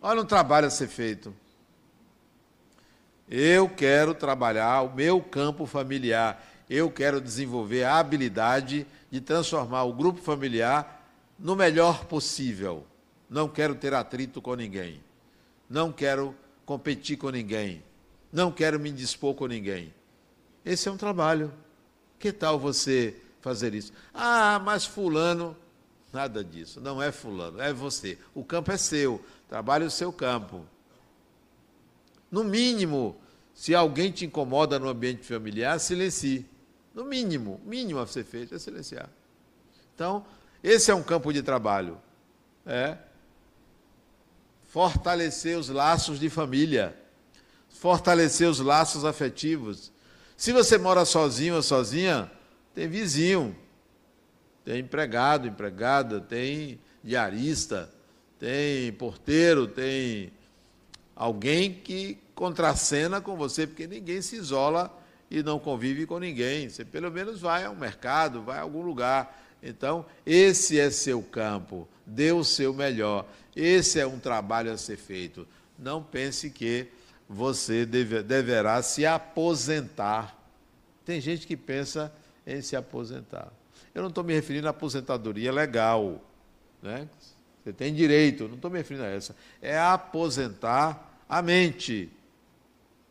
Olha 0.00 0.22
um 0.22 0.26
trabalho 0.26 0.66
a 0.66 0.70
ser 0.70 0.88
feito. 0.88 1.34
Eu 3.28 3.68
quero 3.68 4.14
trabalhar 4.14 4.82
o 4.82 4.94
meu 4.94 5.20
campo 5.20 5.66
familiar. 5.66 6.44
Eu 6.70 6.90
quero 6.90 7.20
desenvolver 7.20 7.84
a 7.84 7.98
habilidade 7.98 8.86
de 9.10 9.20
transformar 9.20 9.84
o 9.84 9.92
grupo 9.92 10.20
familiar 10.20 11.06
no 11.38 11.56
melhor 11.56 12.04
possível. 12.04 12.86
Não 13.28 13.48
quero 13.48 13.74
ter 13.74 13.92
atrito 13.92 14.40
com 14.40 14.54
ninguém. 14.54 15.02
Não 15.68 15.92
quero 15.92 16.34
competir 16.64 17.16
com 17.18 17.30
ninguém. 17.30 17.82
Não 18.32 18.50
quero 18.50 18.78
me 18.78 18.90
indispor 18.90 19.34
com 19.34 19.46
ninguém. 19.46 19.92
Esse 20.64 20.88
é 20.88 20.92
um 20.92 20.96
trabalho. 20.96 21.52
Que 22.18 22.32
tal 22.32 22.58
você 22.58 23.16
fazer 23.40 23.74
isso? 23.74 23.92
Ah, 24.12 24.60
mas 24.64 24.84
Fulano. 24.84 25.56
Nada 26.12 26.42
disso. 26.42 26.80
Não 26.80 27.02
é 27.02 27.12
Fulano, 27.12 27.60
é 27.60 27.72
você. 27.72 28.18
O 28.34 28.44
campo 28.44 28.72
é 28.72 28.76
seu. 28.76 29.24
Trabalhe 29.48 29.84
o 29.84 29.90
seu 29.90 30.12
campo. 30.12 30.64
No 32.30 32.44
mínimo, 32.44 33.16
se 33.54 33.74
alguém 33.74 34.10
te 34.10 34.24
incomoda 34.24 34.78
no 34.78 34.88
ambiente 34.88 35.26
familiar, 35.26 35.78
silencie. 35.80 36.46
No 36.94 37.04
mínimo, 37.04 37.60
mínimo 37.64 38.00
a 38.00 38.06
ser 38.06 38.24
feito 38.24 38.54
é 38.54 38.58
silenciar. 38.58 39.08
Então, 39.94 40.24
esse 40.62 40.90
é 40.90 40.94
um 40.94 41.02
campo 41.02 41.32
de 41.32 41.42
trabalho. 41.42 41.98
É 42.66 42.98
fortalecer 44.68 45.58
os 45.58 45.68
laços 45.68 46.20
de 46.20 46.28
família, 46.28 46.94
fortalecer 47.68 48.48
os 48.48 48.60
laços 48.60 49.04
afetivos. 49.04 49.90
Se 50.38 50.52
você 50.52 50.78
mora 50.78 51.04
sozinho 51.04 51.56
ou 51.56 51.62
sozinha, 51.62 52.30
tem 52.72 52.86
vizinho, 52.86 53.56
tem 54.64 54.78
empregado, 54.78 55.48
empregada, 55.48 56.20
tem 56.20 56.78
diarista, 57.02 57.92
tem 58.38 58.92
porteiro, 58.92 59.66
tem 59.66 60.32
alguém 61.16 61.74
que 61.74 62.16
contracena 62.36 63.20
com 63.20 63.36
você, 63.36 63.66
porque 63.66 63.88
ninguém 63.88 64.22
se 64.22 64.36
isola 64.36 64.96
e 65.28 65.42
não 65.42 65.58
convive 65.58 66.06
com 66.06 66.20
ninguém. 66.20 66.68
Você 66.68 66.84
pelo 66.84 67.10
menos 67.10 67.40
vai 67.40 67.64
ao 67.64 67.74
mercado, 67.74 68.40
vai 68.40 68.58
a 68.58 68.62
algum 68.62 68.82
lugar. 68.82 69.44
Então, 69.60 70.06
esse 70.24 70.78
é 70.78 70.88
seu 70.88 71.20
campo, 71.20 71.88
dê 72.06 72.30
o 72.30 72.44
seu 72.44 72.72
melhor. 72.72 73.26
Esse 73.56 73.98
é 73.98 74.06
um 74.06 74.20
trabalho 74.20 74.70
a 74.70 74.76
ser 74.76 74.98
feito. 74.98 75.48
Não 75.76 76.00
pense 76.00 76.48
que 76.48 76.86
você 77.28 77.84
deve, 77.84 78.22
deverá 78.22 78.80
se 78.82 79.04
aposentar. 79.04 80.37
Tem 81.08 81.22
gente 81.22 81.46
que 81.46 81.56
pensa 81.56 82.12
em 82.46 82.60
se 82.60 82.76
aposentar. 82.76 83.50
Eu 83.94 84.02
não 84.02 84.10
estou 84.10 84.22
me 84.22 84.34
referindo 84.34 84.66
à 84.66 84.72
aposentadoria 84.72 85.50
legal. 85.50 86.22
Né? 86.82 87.08
Você 87.64 87.72
tem 87.72 87.94
direito, 87.94 88.46
não 88.46 88.56
estou 88.56 88.70
me 88.70 88.76
referindo 88.76 89.06
a 89.06 89.08
essa. 89.08 89.34
É 89.62 89.78
aposentar 89.78 91.18
a 91.26 91.40
mente. 91.40 92.12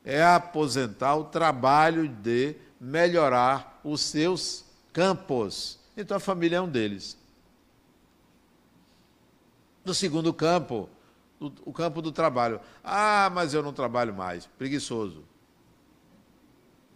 É 0.05 0.23
aposentar 0.23 1.15
o 1.15 1.23
trabalho 1.23 2.07
de 2.07 2.55
melhorar 2.79 3.81
os 3.83 4.01
seus 4.01 4.63
campos. 4.93 5.79
Então 5.97 6.17
a 6.17 6.19
família 6.19 6.57
é 6.57 6.61
um 6.61 6.69
deles. 6.69 7.17
No 9.83 9.95
segundo 9.95 10.31
campo, 10.31 10.87
o 11.39 11.73
campo 11.73 11.99
do 12.03 12.11
trabalho. 12.11 12.61
Ah, 12.83 13.31
mas 13.33 13.55
eu 13.55 13.63
não 13.63 13.73
trabalho 13.73 14.13
mais. 14.13 14.45
Preguiçoso. 14.45 15.23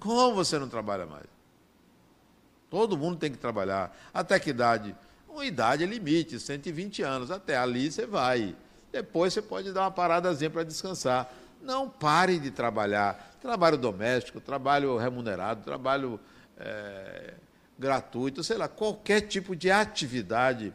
Como 0.01 0.33
você 0.33 0.57
não 0.57 0.67
trabalha 0.67 1.05
mais? 1.05 1.27
Todo 2.71 2.97
mundo 2.97 3.17
tem 3.17 3.31
que 3.31 3.37
trabalhar. 3.37 3.95
Até 4.11 4.39
que 4.39 4.49
idade? 4.49 4.95
Uma 5.29 5.45
idade 5.45 5.83
é 5.83 5.85
limite, 5.85 6.39
120 6.39 7.03
anos. 7.03 7.29
Até 7.29 7.55
ali 7.55 7.91
você 7.91 8.07
vai. 8.07 8.55
Depois 8.91 9.31
você 9.31 9.43
pode 9.43 9.71
dar 9.71 9.81
uma 9.81 9.91
paradazinha 9.91 10.49
para 10.49 10.63
descansar. 10.63 11.31
Não 11.61 11.87
pare 11.87 12.39
de 12.39 12.49
trabalhar. 12.49 13.37
Trabalho 13.39 13.77
doméstico, 13.77 14.41
trabalho 14.41 14.97
remunerado, 14.97 15.63
trabalho 15.63 16.19
é, 16.57 17.35
gratuito, 17.77 18.43
sei 18.43 18.57
lá, 18.57 18.67
qualquer 18.67 19.21
tipo 19.21 19.55
de 19.55 19.69
atividade 19.69 20.73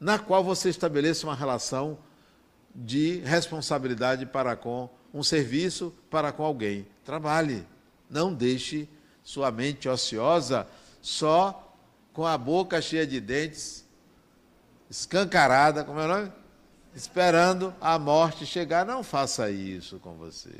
na 0.00 0.18
qual 0.18 0.42
você 0.42 0.70
estabeleça 0.70 1.26
uma 1.26 1.34
relação 1.34 1.98
de 2.74 3.18
responsabilidade 3.18 4.24
para 4.24 4.56
com 4.56 4.88
um 5.12 5.22
serviço, 5.22 5.94
para 6.08 6.32
com 6.32 6.42
alguém. 6.42 6.86
Trabalhe. 7.04 7.66
Não 8.14 8.32
deixe 8.32 8.88
sua 9.22 9.50
mente 9.50 9.88
ociosa 9.88 10.66
só 11.02 11.74
com 12.12 12.24
a 12.24 12.38
boca 12.38 12.80
cheia 12.80 13.06
de 13.06 13.20
dentes, 13.20 13.84
escancarada, 14.88 15.84
como 15.84 16.00
é 16.00 16.04
o 16.04 16.08
nome? 16.08 16.32
Esperando 16.94 17.74
a 17.80 17.98
morte 17.98 18.46
chegar. 18.46 18.86
Não 18.86 19.02
faça 19.02 19.50
isso 19.50 19.98
com 19.98 20.14
você. 20.14 20.54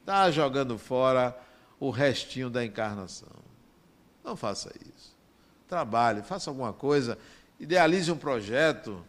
Está 0.00 0.30
jogando 0.30 0.78
fora 0.78 1.38
o 1.78 1.90
restinho 1.90 2.48
da 2.48 2.64
encarnação. 2.64 3.28
Não 4.24 4.34
faça 4.34 4.72
isso. 4.80 5.14
Trabalhe, 5.68 6.22
faça 6.22 6.50
alguma 6.50 6.72
coisa 6.72 7.18
idealize 7.62 8.10
um 8.10 8.16
projeto, 8.16 9.04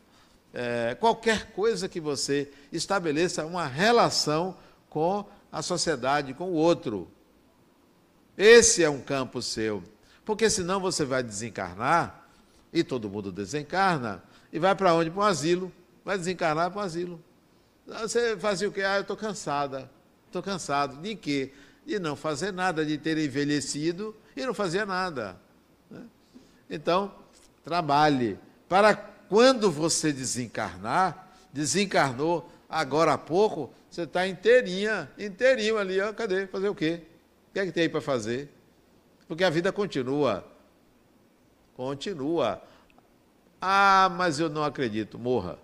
é, 0.53 0.95
qualquer 0.99 1.51
coisa 1.53 1.89
que 1.89 1.99
você 1.99 2.51
estabeleça 2.71 3.43
uma 3.43 3.65
relação 3.65 4.55
com 4.91 5.25
a 5.51 5.63
sociedade, 5.63 6.35
com 6.35 6.51
o 6.51 6.53
outro. 6.53 7.09
Esse 8.37 8.83
é 8.83 8.89
um 8.89 8.99
campo 8.99 9.41
seu. 9.41 9.83
Porque 10.25 10.49
senão 10.49 10.79
você 10.79 11.05
vai 11.05 11.21
desencarnar, 11.21 12.27
e 12.71 12.83
todo 12.83 13.09
mundo 13.09 13.31
desencarna, 13.31 14.23
e 14.51 14.59
vai 14.59 14.75
para 14.75 14.93
onde? 14.93 15.11
Para 15.11 15.19
um 15.19 15.23
asilo. 15.23 15.71
Vai 16.03 16.17
desencarnar 16.17 16.71
para 16.71 16.81
um 16.81 16.83
asilo. 16.83 17.23
Você 17.85 18.37
fazia 18.37 18.67
o 18.67 18.71
quê? 18.71 18.81
Ah, 18.81 18.95
eu 18.95 19.01
estou 19.01 19.17
cansada. 19.17 19.89
Estou 20.27 20.41
cansado. 20.41 21.01
De 21.01 21.15
quê? 21.15 21.51
De 21.85 21.99
não 21.99 22.15
fazer 22.15 22.51
nada, 22.51 22.85
de 22.85 22.97
ter 22.97 23.17
envelhecido 23.17 24.15
e 24.35 24.45
não 24.45 24.53
fazer 24.53 24.85
nada. 24.85 25.37
Né? 25.89 26.01
Então, 26.69 27.13
trabalhe 27.63 28.39
para 28.67 28.95
quando 28.95 29.71
você 29.71 30.11
desencarnar, 30.11 31.31
desencarnou 31.51 32.49
agora 32.69 33.13
há 33.13 33.17
pouco, 33.17 33.73
você 33.89 34.03
está 34.03 34.27
inteirinha, 34.27 35.09
inteirinho 35.17 35.77
ali, 35.77 35.99
ó, 36.01 36.13
cadê? 36.13 36.47
Fazer 36.47 36.69
o 36.69 36.75
quê? 36.75 37.01
O 37.53 37.55
que 37.55 37.59
é 37.59 37.65
que 37.67 37.71
tem 37.71 37.83
aí 37.83 37.89
para 37.89 38.01
fazer? 38.01 38.49
Porque 39.27 39.43
a 39.43 39.49
vida 39.51 39.71
continua. 39.71 40.43
Continua. 41.75 42.63
Ah, 43.61 44.09
mas 44.17 44.39
eu 44.39 44.49
não 44.49 44.63
acredito. 44.63 45.19
Morra. 45.19 45.59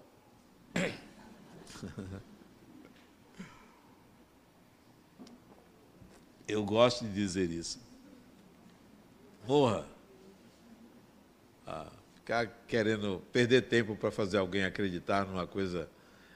Eu 6.48 6.64
gosto 6.64 7.06
de 7.06 7.12
dizer 7.12 7.50
isso. 7.50 7.80
Morra. 9.48 9.84
Ah, 11.66 11.92
ficar 12.14 12.46
querendo 12.68 13.24
perder 13.32 13.64
tempo 13.64 13.96
para 13.96 14.12
fazer 14.12 14.38
alguém 14.38 14.64
acreditar 14.64 15.26
numa 15.26 15.48
coisa 15.48 15.90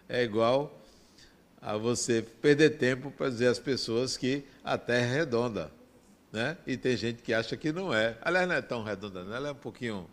é 0.10 0.24
igual 0.24 0.83
a 1.64 1.78
você 1.78 2.22
perder 2.22 2.72
tempo 2.72 3.10
para 3.10 3.30
dizer 3.30 3.48
às 3.48 3.58
pessoas 3.58 4.18
que 4.18 4.44
a 4.64 4.78
Terra 4.78 5.06
é 5.06 5.16
redonda. 5.20 5.72
Né? 6.32 6.58
E 6.68 6.76
tem 6.76 6.98
gente 6.98 7.22
que 7.22 7.34
acha 7.34 7.56
que 7.56 7.72
não 7.72 7.94
é. 7.94 8.18
Aliás, 8.22 8.48
não 8.48 8.56
é 8.56 8.62
tão 8.62 8.84
redonda, 8.84 9.24
não. 9.24 9.34
ela 9.34 9.48
é 9.48 9.52
um 9.52 9.56
pouquinho 9.56 10.06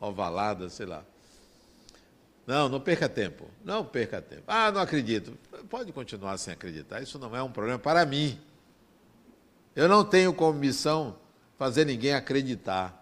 ovalada, 0.00 0.68
sei 0.68 0.86
lá. 0.86 1.04
Não, 2.46 2.68
não 2.68 2.80
perca 2.80 3.08
tempo. 3.08 3.48
Não 3.64 3.84
perca 3.84 4.20
tempo. 4.20 4.42
Ah, 4.48 4.72
não 4.72 4.80
acredito. 4.80 5.38
Pode 5.68 5.92
continuar 5.92 6.36
sem 6.36 6.52
acreditar. 6.52 7.00
Isso 7.00 7.16
não 7.16 7.36
é 7.36 7.42
um 7.42 7.52
problema 7.52 7.78
para 7.78 8.04
mim. 8.04 8.40
Eu 9.76 9.88
não 9.88 10.04
tenho 10.04 10.34
como 10.34 10.58
missão 10.58 11.16
fazer 11.56 11.84
ninguém 11.84 12.12
acreditar. 12.12 12.96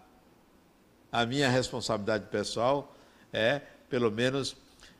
a 1.11 1.25
minha 1.25 1.49
responsabilidade 1.49 2.25
pessoal 2.27 2.95
é, 3.33 3.61
pelo 3.89 4.11
menos, 4.11 4.55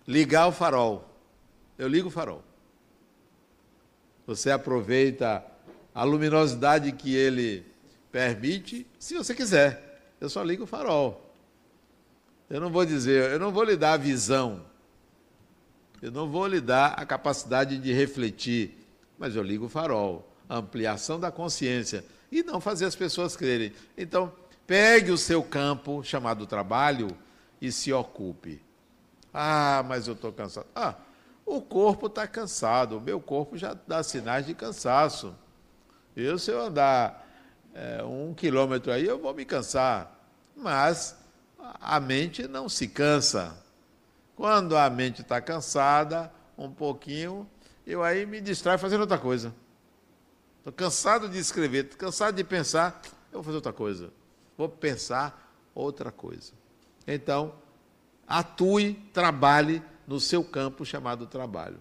ligar 0.07 0.47
o 0.47 0.51
farol. 0.51 1.08
Eu 1.79 1.87
ligo 1.87 2.09
o 2.09 2.11
farol. 2.11 2.43
Você 4.27 4.51
aproveita 4.51 5.43
a 5.95 6.03
luminosidade 6.03 6.91
que 6.91 7.15
ele 7.15 7.65
permite, 8.11 8.85
se 8.99 9.15
você 9.15 9.33
quiser. 9.33 10.13
Eu 10.19 10.29
só 10.29 10.43
ligo 10.43 10.65
o 10.65 10.67
farol. 10.67 11.33
Eu 12.49 12.59
não 12.59 12.69
vou 12.69 12.85
dizer, 12.85 13.31
eu 13.31 13.39
não 13.39 13.51
vou 13.51 13.63
lhe 13.63 13.77
dar 13.77 13.93
a 13.93 13.97
visão. 13.97 14.65
Eu 16.01 16.11
não 16.11 16.29
vou 16.29 16.45
lhe 16.47 16.59
dar 16.59 16.89
a 16.99 17.05
capacidade 17.05 17.77
de 17.77 17.93
refletir, 17.93 18.77
mas 19.17 19.37
eu 19.37 19.41
ligo 19.41 19.67
o 19.67 19.69
farol, 19.69 20.29
a 20.49 20.57
ampliação 20.57 21.17
da 21.17 21.31
consciência 21.31 22.03
e 22.29 22.43
não 22.43 22.59
fazer 22.59 22.85
as 22.85 22.95
pessoas 22.95 23.37
crerem. 23.37 23.71
Então, 23.97 24.33
pegue 24.67 25.11
o 25.11 25.17
seu 25.17 25.41
campo 25.41 26.03
chamado 26.03 26.45
trabalho 26.45 27.07
e 27.61 27.71
se 27.71 27.93
ocupe. 27.93 28.61
Ah, 29.33 29.83
mas 29.87 30.07
eu 30.07 30.13
estou 30.13 30.33
cansado. 30.33 30.67
Ah, 30.75 30.95
o 31.49 31.61
corpo 31.61 32.07
está 32.07 32.27
cansado, 32.27 32.97
o 32.97 33.01
meu 33.01 33.19
corpo 33.19 33.57
já 33.57 33.75
dá 33.87 34.03
sinais 34.03 34.45
de 34.45 34.53
cansaço. 34.53 35.35
Eu, 36.15 36.37
se 36.37 36.51
eu 36.51 36.61
andar 36.61 37.27
é, 37.73 38.03
um 38.03 38.33
quilômetro 38.33 38.91
aí, 38.91 39.05
eu 39.05 39.19
vou 39.19 39.33
me 39.33 39.45
cansar. 39.45 40.15
Mas 40.55 41.17
a 41.57 41.99
mente 41.99 42.47
não 42.47 42.69
se 42.69 42.87
cansa. 42.87 43.57
Quando 44.35 44.77
a 44.77 44.89
mente 44.89 45.21
está 45.21 45.41
cansada, 45.41 46.31
um 46.57 46.71
pouquinho, 46.71 47.49
eu 47.85 48.03
aí 48.03 48.25
me 48.25 48.39
distraio 48.39 48.77
fazendo 48.77 49.01
outra 49.01 49.17
coisa. 49.17 49.53
Estou 50.59 50.73
cansado 50.73 51.27
de 51.27 51.39
escrever, 51.39 51.85
estou 51.85 51.97
cansado 51.97 52.35
de 52.35 52.43
pensar, 52.43 53.01
eu 53.31 53.41
vou 53.41 53.43
fazer 53.43 53.55
outra 53.55 53.73
coisa. 53.73 54.11
Vou 54.57 54.69
pensar 54.69 55.51
outra 55.73 56.11
coisa. 56.11 56.53
Então, 57.07 57.53
atue, 58.27 58.93
trabalhe 59.11 59.81
no 60.09 60.19
seu 60.19 60.43
campo 60.43 60.83
chamado 60.83 61.27
trabalho. 61.27 61.77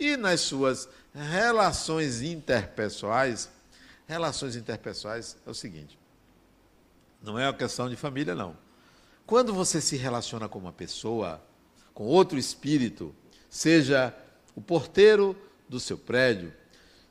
E 0.00 0.16
nas 0.16 0.40
suas 0.40 0.88
relações 1.14 2.22
interpessoais, 2.22 3.48
relações 4.04 4.56
interpessoais 4.56 5.36
é 5.46 5.50
o 5.50 5.54
seguinte: 5.54 5.96
não 7.22 7.38
é 7.38 7.46
uma 7.46 7.54
questão 7.54 7.88
de 7.88 7.94
família, 7.94 8.34
não. 8.34 8.56
Quando 9.24 9.54
você 9.54 9.80
se 9.80 9.96
relaciona 9.96 10.48
com 10.48 10.58
uma 10.58 10.72
pessoa, 10.72 11.40
com 11.94 12.04
outro 12.04 12.36
espírito, 12.36 13.14
seja 13.48 14.12
o 14.56 14.60
porteiro 14.60 15.36
do 15.68 15.78
seu 15.78 15.96
prédio, 15.96 16.52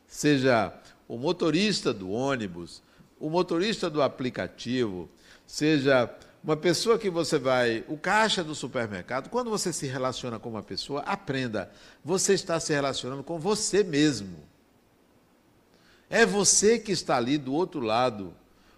seja 0.06 0.74
o 1.08 1.18
motorista 1.18 1.94
do 1.94 2.12
ônibus, 2.12 2.82
o 3.18 3.30
motorista 3.30 3.90
do 3.90 4.02
aplicativo, 4.02 5.10
seja 5.46 6.14
uma 6.48 6.56
pessoa 6.56 6.98
que 6.98 7.10
você 7.10 7.38
vai, 7.38 7.84
o 7.90 7.98
caixa 7.98 8.42
do 8.42 8.56
supermercado, 8.56 9.30
quando 9.30 9.50
você 9.50 9.74
se 9.74 9.86
relaciona 9.86 10.40
com 10.40 10.48
uma 10.48 10.64
pessoa, 10.64 11.02
aprenda, 11.02 11.70
você 12.02 12.36
está 12.36 12.58
se 12.58 12.72
relacionando 12.72 13.22
com 13.22 13.38
você 13.38 13.84
mesmo. 13.84 14.38
É 16.10 16.26
você 16.26 16.80
que 16.80 16.94
está 16.94 17.18
ali 17.18 17.38
do 17.38 17.54
outro 17.54 17.82
lado, 17.82 18.34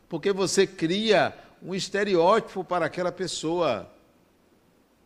porque 0.09 0.33
você 0.33 0.65
cria 0.65 1.31
um 1.61 1.75
estereótipo 1.75 2.63
para 2.63 2.87
aquela 2.87 3.11
pessoa. 3.11 3.87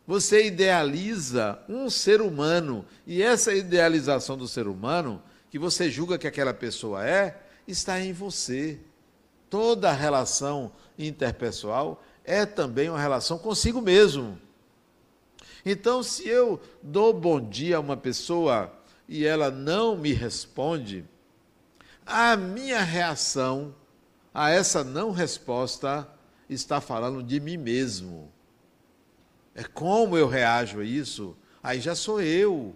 Você 0.06 0.46
idealiza 0.46 1.58
um 1.68 1.90
ser 1.90 2.22
humano, 2.22 2.86
e 3.06 3.22
essa 3.22 3.52
idealização 3.52 4.38
do 4.38 4.48
ser 4.48 4.66
humano, 4.66 5.22
que 5.50 5.58
você 5.58 5.90
julga 5.90 6.16
que 6.16 6.26
aquela 6.26 6.54
pessoa 6.54 7.06
é, 7.06 7.42
está 7.68 8.00
em 8.00 8.14
você. 8.14 8.80
Toda 9.50 9.92
relação 9.92 10.72
interpessoal 10.98 12.02
é 12.24 12.46
também 12.46 12.88
uma 12.88 13.00
relação 13.00 13.38
consigo 13.38 13.80
mesmo. 13.80 14.38
Então, 15.64 16.02
se 16.02 16.28
eu 16.28 16.60
dou 16.82 17.12
bom 17.12 17.40
dia 17.40 17.76
a 17.76 17.80
uma 17.80 17.96
pessoa 17.96 18.72
e 19.08 19.24
ela 19.24 19.50
não 19.50 19.96
me 19.96 20.12
responde, 20.12 21.04
a 22.06 22.36
minha 22.36 22.82
reação 22.82 23.74
a 24.32 24.50
essa 24.50 24.82
não 24.82 25.10
resposta 25.10 26.08
está 26.48 26.80
falando 26.80 27.22
de 27.22 27.40
mim 27.40 27.56
mesmo. 27.56 28.30
É 29.54 29.62
como 29.62 30.18
eu 30.18 30.26
reajo 30.26 30.80
a 30.80 30.84
isso, 30.84 31.36
aí 31.62 31.80
já 31.80 31.94
sou 31.94 32.20
eu. 32.20 32.74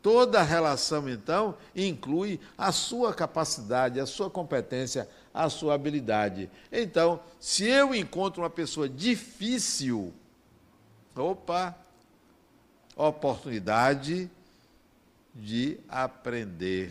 Toda 0.00 0.42
relação, 0.42 1.08
então, 1.08 1.56
inclui 1.74 2.38
a 2.56 2.70
sua 2.70 3.12
capacidade, 3.12 3.98
a 3.98 4.06
sua 4.06 4.30
competência, 4.30 5.08
a 5.38 5.48
sua 5.48 5.74
habilidade. 5.74 6.50
Então, 6.72 7.20
se 7.38 7.64
eu 7.64 7.94
encontro 7.94 8.42
uma 8.42 8.50
pessoa 8.50 8.88
difícil, 8.88 10.12
opa, 11.14 11.78
oportunidade 12.96 14.28
de 15.32 15.78
aprender. 15.88 16.90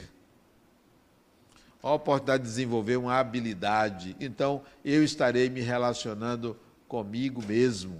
A 1.83 1.91
oportunidade 1.91 2.43
de 2.43 2.49
desenvolver 2.49 2.95
uma 2.95 3.19
habilidade. 3.19 4.15
Então, 4.17 4.61
eu 4.83 5.03
estarei 5.03 5.49
me 5.49 5.59
relacionando 5.59 6.57
comigo 6.87 7.45
mesmo. 7.45 7.99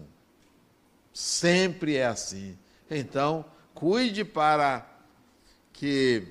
Sempre 1.14 1.98
é 1.98 2.06
assim. 2.06 2.58
Então, 2.90 3.44
cuide 3.74 4.24
para 4.24 4.90
que 5.74 6.26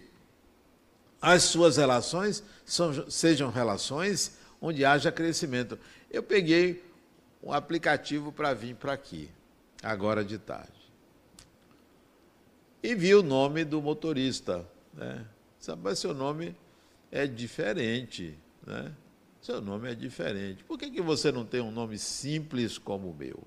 as 1.21 1.43
suas 1.43 1.77
relações 1.77 2.43
são, 2.67 3.09
sejam 3.09 3.49
relações 3.49 4.37
onde 4.61 4.85
haja 4.85 5.13
crescimento. 5.13 5.79
Eu 6.11 6.23
peguei 6.23 6.85
um 7.43 7.53
aplicativo 7.53 8.33
para 8.33 8.53
vir 8.53 8.75
para 8.75 8.93
aqui, 8.93 9.31
agora 9.83 10.25
de 10.25 10.37
tarde. 10.37 10.73
E 12.83 12.95
vi 12.95 13.15
o 13.15 13.23
nome 13.23 13.65
do 13.65 13.81
motorista. 13.81 14.67
Né? 14.93 15.25
Sabe, 15.59 15.95
seu 15.95 16.13
nome 16.13 16.55
é 17.11 17.27
diferente. 17.27 18.37
Né? 18.67 18.93
Seu 19.41 19.61
nome 19.61 19.91
é 19.91 19.95
diferente. 19.95 20.65
Por 20.65 20.77
que, 20.77 20.91
que 20.91 21.01
você 21.01 21.31
não 21.31 21.47
tem 21.47 21.61
um 21.61 21.71
nome 21.71 21.99
simples 21.99 22.79
como 22.79 23.11
o 23.11 23.15
meu? 23.15 23.43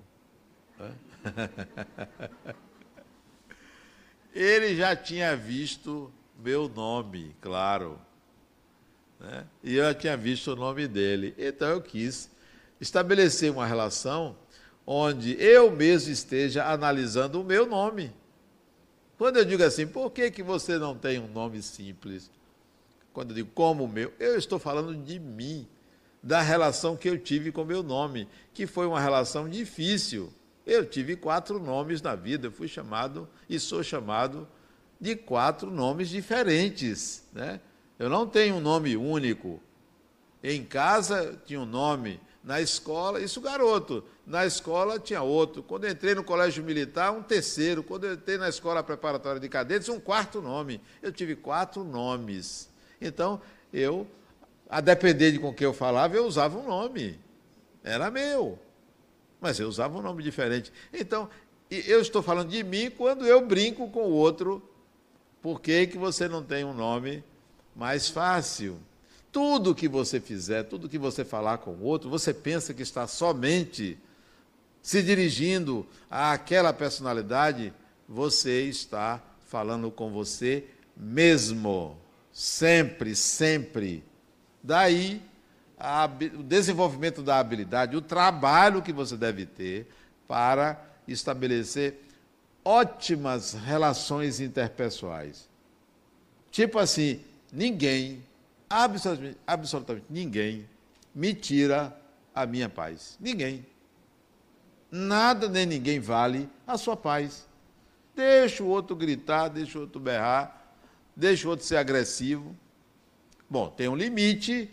Ele 4.34 4.78
já 4.78 4.96
tinha 4.96 5.36
visto 5.36 6.14
meu 6.38 6.70
nome, 6.70 7.36
claro. 7.42 8.00
Né? 9.20 9.46
E 9.64 9.76
eu 9.76 9.86
já 9.86 9.94
tinha 9.94 10.18
visto 10.18 10.52
o 10.52 10.56
nome 10.56 10.88
dele. 10.88 11.34
Então 11.38 11.68
eu 11.68 11.82
quis 11.82 12.30
estabelecer 12.80 13.52
uma 13.52 13.66
relação 13.66 14.36
onde 14.86 15.36
eu 15.42 15.70
mesmo 15.70 16.12
esteja 16.12 16.66
analisando 16.66 17.42
o 17.42 17.44
meu 17.44 17.66
nome. 17.66 18.14
Quando 19.18 19.38
eu 19.38 19.46
digo 19.46 19.64
assim, 19.64 19.86
por 19.86 20.12
que, 20.12 20.32
que 20.32 20.42
você 20.42 20.78
não 20.78 20.96
tem 20.96 21.20
um 21.20 21.28
nome 21.28 21.62
simples? 21.62 22.32
Quando 23.12 23.32
eu 23.32 23.36
digo 23.36 23.52
como 23.54 23.84
o 23.84 23.88
meu, 23.88 24.14
eu 24.18 24.38
estou 24.38 24.58
falando 24.58 24.96
de 24.96 25.20
mim, 25.20 25.68
da 26.24 26.42
relação 26.42 26.96
que 26.96 27.10
eu 27.10 27.18
tive 27.18 27.52
com 27.52 27.62
o 27.62 27.66
meu 27.66 27.84
nome, 27.84 28.28
que 28.54 28.66
foi 28.66 28.86
uma 28.86 29.00
relação 29.00 29.50
difícil. 29.50 30.34
Eu 30.66 30.86
tive 30.86 31.16
quatro 31.16 31.60
nomes 31.60 32.02
na 32.02 32.16
vida, 32.16 32.48
eu 32.48 32.52
fui 32.52 32.68
chamado 32.68 33.28
e 33.50 33.60
sou 33.60 33.84
chamado 33.84 34.48
de 35.00 35.16
quatro 35.16 35.70
nomes 35.70 36.10
diferentes. 36.10 37.24
Né? 37.34 37.60
Eu 38.00 38.10
não 38.10 38.26
tenho 38.26 38.56
um 38.56 38.60
nome 38.60 38.98
único. 38.98 39.62
Em 40.42 40.64
casa 40.64 41.40
tinha 41.46 41.60
um 41.60 41.66
nome, 41.66 42.20
na 42.42 42.62
escola, 42.62 43.22
isso 43.22 43.42
garoto, 43.42 44.06
na 44.26 44.46
escola 44.46 44.98
tinha 44.98 45.22
outro. 45.22 45.62
Quando 45.62 45.86
entrei 45.86 46.16
no 46.16 46.24
colégio 46.24 46.64
militar, 46.64 47.12
um 47.12 47.22
terceiro. 47.22 47.84
Quando 47.84 48.12
entrei 48.12 48.38
na 48.38 48.48
escola 48.48 48.82
preparatória 48.82 49.42
de 49.42 49.50
cadetes, 49.50 49.90
um 49.90 50.00
quarto 50.00 50.42
nome. 50.42 50.82
Eu 51.02 51.12
tive 51.12 51.36
quatro 51.36 51.84
nomes. 51.84 52.70
Então, 53.02 53.42
eu, 53.74 54.08
a 54.70 54.80
depender 54.80 55.34
de 55.34 55.40
com 55.40 55.54
quem 55.54 55.66
eu 55.66 55.74
falava, 55.74 56.16
eu 56.16 56.26
usava 56.26 56.58
um 56.58 56.66
nome. 56.66 57.20
Era 57.84 58.10
meu 58.10 58.58
mas 59.40 59.60
eu 59.60 59.68
usava 59.68 59.98
um 59.98 60.02
nome 60.02 60.22
diferente. 60.22 60.72
Então, 60.94 61.30
eu 61.70 62.02
estou 62.02 62.22
falando 62.22 62.50
de 62.50 62.64
mim 62.64 62.90
quando 62.90 63.26
eu 63.26 63.46
brinco 63.46 63.90
com 63.90 64.04
o 64.04 64.12
outro. 64.12 64.62
Por 65.42 65.62
que, 65.62 65.88
que 65.88 65.98
você 65.98 66.28
não 66.28 66.44
tem 66.44 66.64
um 66.64 66.74
nome 66.74 67.24
mais 67.76 68.08
fácil? 68.10 68.80
Tudo 69.32 69.76
que 69.76 69.88
você 69.88 70.20
fizer, 70.20 70.64
tudo 70.64 70.90
que 70.90 70.98
você 70.98 71.24
falar 71.24 71.60
com 71.60 71.72
o 71.72 71.84
outro, 71.84 72.10
você 72.10 72.34
pensa 72.34 72.74
que 72.74 72.82
está 72.82 73.08
somente 73.08 73.98
se 74.82 75.04
dirigindo 75.04 75.86
àquela 76.10 76.74
personalidade, 76.74 77.74
você 78.08 78.64
está 78.64 79.22
falando 79.48 79.92
com 79.92 80.12
você 80.12 80.66
mesmo. 80.96 81.98
Sempre, 82.32 83.16
sempre. 83.16 84.04
Daí 84.64 85.22
a, 85.78 86.06
o 86.06 86.44
desenvolvimento 86.44 87.22
da 87.22 87.40
habilidade, 87.40 87.96
o 87.96 88.02
trabalho 88.02 88.82
que 88.82 88.92
você 88.92 89.16
deve 89.16 89.46
ter 89.46 89.88
para 90.28 90.80
estabelecer 91.08 92.02
ótimas 92.64 93.54
relações 93.54 94.40
interpessoais. 94.40 95.48
Tipo 96.52 96.80
assim, 96.80 97.22
ninguém, 97.52 98.24
absolutamente, 98.70 99.38
absolutamente 99.46 100.06
ninguém, 100.10 100.68
me 101.14 101.34
tira 101.34 101.96
a 102.34 102.46
minha 102.46 102.70
paz. 102.70 103.18
Ninguém. 103.20 103.66
Nada 104.92 105.48
nem 105.48 105.66
ninguém 105.66 106.00
vale 106.00 106.50
a 106.66 106.78
sua 106.78 106.96
paz. 106.96 107.48
Deixa 108.16 108.64
o 108.64 108.68
outro 108.68 108.96
gritar, 108.96 109.48
deixa 109.48 109.78
o 109.78 109.82
outro 109.82 110.00
berrar, 110.00 110.74
deixa 111.16 111.48
o 111.48 111.52
outro 111.52 111.66
ser 111.66 111.78
agressivo. 111.78 112.56
Bom, 113.50 113.70
tem 113.70 113.88
um 113.88 113.96
limite, 113.96 114.70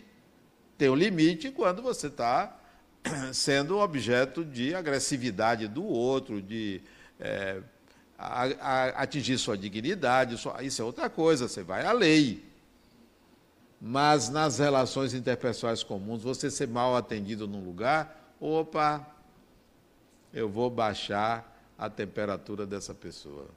tem 0.77 0.89
um 0.89 0.95
limite 0.95 1.51
quando 1.51 1.81
você 1.81 2.07
está 2.07 2.57
sendo 3.33 3.77
objeto 3.77 4.43
de 4.43 4.75
agressividade 4.75 5.67
do 5.67 5.83
outro, 5.83 6.41
de 6.41 6.81
é, 7.19 7.61
a, 8.17 8.43
a, 8.43 8.85
atingir 9.03 9.37
sua 9.37 9.57
dignidade, 9.57 10.35
isso 10.61 10.81
é 10.81 10.85
outra 10.85 11.09
coisa, 11.09 11.47
você 11.47 11.63
vai 11.63 11.85
à 11.85 11.91
lei. 11.91 12.43
Mas 13.79 14.29
nas 14.29 14.57
relações 14.57 15.13
interpessoais 15.13 15.83
comuns, 15.83 16.23
você 16.23 16.49
ser 16.49 16.67
mal 16.67 16.95
atendido 16.95 17.47
num 17.47 17.63
lugar, 17.63 18.33
opa, 18.39 19.05
eu 20.33 20.49
vou 20.49 20.69
baixar 20.69 21.55
a 21.77 21.89
temperatura 21.89 22.65
dessa 22.65 22.93
pessoa. 22.93 23.47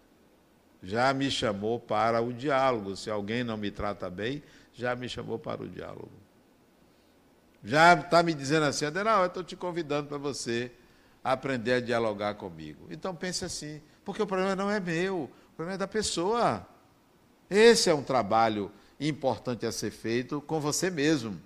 Já 0.83 1.13
me 1.13 1.31
chamou 1.31 1.79
para 1.79 2.23
o 2.23 2.33
diálogo. 2.33 2.97
Se 2.97 3.11
alguém 3.11 3.43
não 3.43 3.57
me 3.57 3.71
trata 3.71 4.11
bem, 4.11 4.43
já 4.75 4.95
me 4.95 5.09
chamou 5.09 5.39
para 5.39 5.63
o 5.63 5.69
diálogo. 5.69 6.11
Já 7.63 7.95
está 7.95 8.23
me 8.23 8.33
dizendo 8.33 8.65
assim, 8.67 8.87
Adenal, 8.87 9.21
eu 9.23 9.27
estou 9.27 9.45
te 9.45 9.55
convidando 9.55 10.09
para 10.09 10.19
você 10.19 10.73
aprender 11.23 11.75
a 11.75 11.81
dialogar 11.81 12.35
comigo. 12.35 12.87
Então 12.91 13.15
pense 13.15 13.45
assim, 13.45 13.83
porque 14.05 14.23
o 14.23 14.27
problema 14.27 14.57
não 14.57 14.71
é 14.71 14.81
meu, 14.81 15.25
o 15.25 15.55
problema 15.55 15.75
é 15.75 15.79
da 15.79 15.89
pessoa. 15.89 16.67
Esse 17.51 17.91
é 17.91 17.95
um 17.95 18.03
trabalho 18.03 18.71
importante 19.09 19.65
a 19.65 19.73
ser 19.73 19.91
feito 19.91 20.41
com 20.43 20.61
você 20.61 20.91
mesmo. 20.91 21.41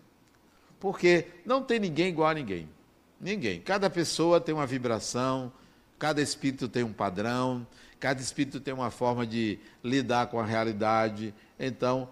Porque 0.80 1.28
não 1.46 1.62
tem 1.62 1.78
ninguém 1.78 2.08
igual 2.08 2.28
a 2.28 2.34
ninguém. 2.34 2.68
Ninguém. 3.20 3.60
Cada 3.60 3.88
pessoa 3.88 4.40
tem 4.40 4.54
uma 4.54 4.66
vibração, 4.66 5.52
cada 5.98 6.20
espírito 6.20 6.68
tem 6.68 6.82
um 6.82 6.92
padrão, 6.92 7.66
cada 8.00 8.20
espírito 8.20 8.60
tem 8.60 8.74
uma 8.74 8.90
forma 8.90 9.26
de 9.26 9.58
lidar 9.82 10.26
com 10.26 10.38
a 10.38 10.44
realidade. 10.44 11.32
Então, 11.58 12.08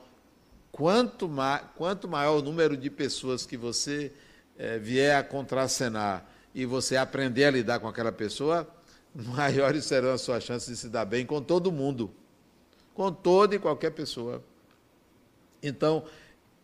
quanto, 0.70 1.28
ma 1.28 1.58
quanto 1.58 2.08
maior 2.08 2.38
o 2.38 2.42
número 2.42 2.76
de 2.76 2.88
pessoas 2.88 3.44
que 3.44 3.56
você 3.56 4.12
é, 4.56 4.78
vier 4.78 5.16
a 5.16 5.22
contracenar 5.22 6.24
e 6.54 6.64
você 6.64 6.96
aprender 6.96 7.44
a 7.44 7.50
lidar 7.50 7.80
com 7.80 7.88
aquela 7.88 8.12
pessoa, 8.12 8.66
maiores 9.14 9.84
serão 9.84 10.12
as 10.12 10.22
suas 10.22 10.42
chances 10.44 10.68
de 10.68 10.76
se 10.76 10.88
dar 10.88 11.04
bem 11.04 11.26
com 11.26 11.42
todo 11.42 11.72
mundo, 11.72 12.10
com 12.94 13.12
toda 13.12 13.56
e 13.56 13.58
qualquer 13.58 13.90
pessoa. 13.90 14.42
Então, 15.62 16.04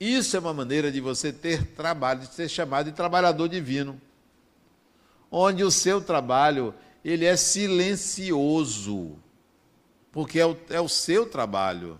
isso 0.00 0.37
é 0.37 0.40
uma 0.40 0.54
maneira 0.54 0.90
de 0.90 1.00
você 1.00 1.32
ter 1.32 1.64
trabalho, 1.74 2.20
de 2.20 2.34
ser 2.34 2.48
chamado 2.48 2.90
de 2.90 2.92
trabalhador 2.92 3.48
divino, 3.48 4.00
onde 5.30 5.62
o 5.62 5.70
seu 5.70 6.00
trabalho 6.00 6.74
ele 7.04 7.24
é 7.24 7.37
silencioso, 7.37 9.16
porque 10.11 10.40
é 10.40 10.46
o, 10.46 10.56
é 10.70 10.80
o 10.80 10.88
seu 10.88 11.26
trabalho. 11.26 11.98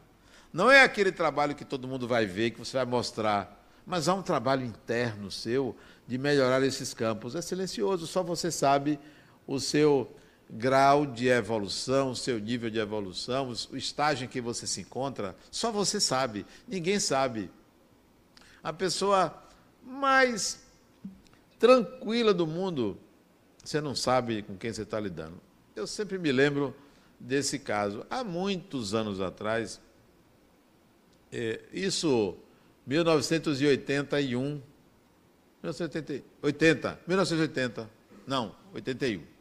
Não 0.52 0.70
é 0.70 0.82
aquele 0.82 1.12
trabalho 1.12 1.54
que 1.54 1.64
todo 1.64 1.87
mundo 1.87 2.08
vai 2.08 2.26
ver, 2.26 2.50
que 2.50 2.58
você 2.58 2.76
vai 2.76 2.87
mostrar, 2.87 3.64
mas 3.87 4.08
há 4.08 4.14
um 4.14 4.22
trabalho 4.22 4.64
interno 4.64 5.30
seu 5.30 5.76
de 6.06 6.18
melhorar 6.18 6.62
esses 6.62 6.94
campos. 6.94 7.34
É 7.34 7.42
silencioso, 7.42 8.06
só 8.06 8.22
você 8.22 8.50
sabe 8.50 8.98
o 9.46 9.61
seu 9.61 10.14
grau 10.50 11.04
de 11.04 11.28
evolução, 11.28 12.14
seu 12.14 12.38
nível 12.38 12.70
de 12.70 12.78
evolução, 12.78 13.52
o 13.70 13.76
estágio 13.76 14.24
em 14.24 14.28
que 14.28 14.40
você 14.40 14.66
se 14.66 14.80
encontra, 14.80 15.37
só 15.50 15.70
você 15.70 16.00
sabe, 16.00 16.46
ninguém 16.66 16.98
sabe. 16.98 17.50
A 18.62 18.72
pessoa 18.72 19.42
mais 19.82 20.61
tranquila 21.58 22.32
do 22.32 22.46
mundo, 22.46 22.98
você 23.62 23.80
não 23.80 23.94
sabe 23.94 24.42
com 24.42 24.56
quem 24.56 24.72
você 24.72 24.82
está 24.82 24.98
lidando. 24.98 25.40
Eu 25.76 25.87
sempre 25.87 26.18
me 26.18 26.32
lembro 26.32 26.74
desse 27.20 27.58
caso. 27.58 28.06
Há 28.08 28.24
muitos 28.24 28.94
anos 28.94 29.20
atrás, 29.20 29.80
é, 31.30 31.61
isso, 31.72 32.37
1981, 32.87 34.62
1980, 35.62 37.00
1980, 37.06 37.90
não, 38.26 38.54
81. 38.72 39.38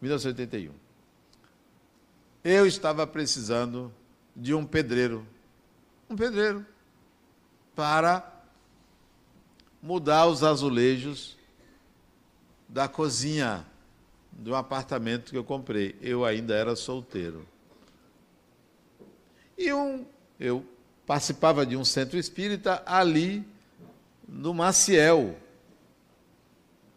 1981. 0.00 0.72
Eu 2.44 2.66
estava 2.66 3.06
precisando 3.06 3.92
de 4.34 4.54
um 4.54 4.64
pedreiro, 4.64 5.26
um 6.08 6.14
pedreiro, 6.14 6.64
para 7.74 8.32
mudar 9.82 10.26
os 10.26 10.42
azulejos 10.42 11.36
da 12.68 12.88
cozinha 12.88 13.66
do 14.30 14.54
apartamento 14.54 15.30
que 15.30 15.38
eu 15.38 15.44
comprei. 15.44 15.96
Eu 16.00 16.24
ainda 16.24 16.54
era 16.54 16.76
solteiro. 16.76 17.46
E 19.56 19.72
um, 19.72 20.04
eu 20.38 20.64
participava 21.06 21.64
de 21.64 21.76
um 21.76 21.84
centro 21.84 22.18
espírita 22.18 22.82
ali 22.84 23.46
no 24.28 24.52
Maciel, 24.52 25.36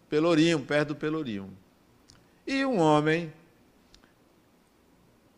Pelourinho, 0.10 0.60
perto 0.60 0.90
do 0.90 0.96
Pelourinho. 0.96 1.56
E 2.50 2.66
um 2.66 2.80
homem 2.80 3.32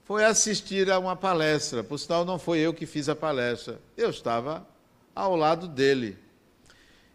foi 0.05 0.23
assistir 0.23 0.89
a 0.89 0.97
uma 0.97 1.13
palestra. 1.13 1.83
Por 1.83 1.97
sinal, 1.97 2.23
não 2.23 2.39
foi 2.39 2.59
eu 2.59 2.73
que 2.73 2.85
fiz 2.85 3.09
a 3.09 3.15
palestra. 3.15 3.81
Eu 3.97 4.11
estava 4.11 4.65
ao 5.13 5.35
lado 5.35 5.67
dele. 5.67 6.17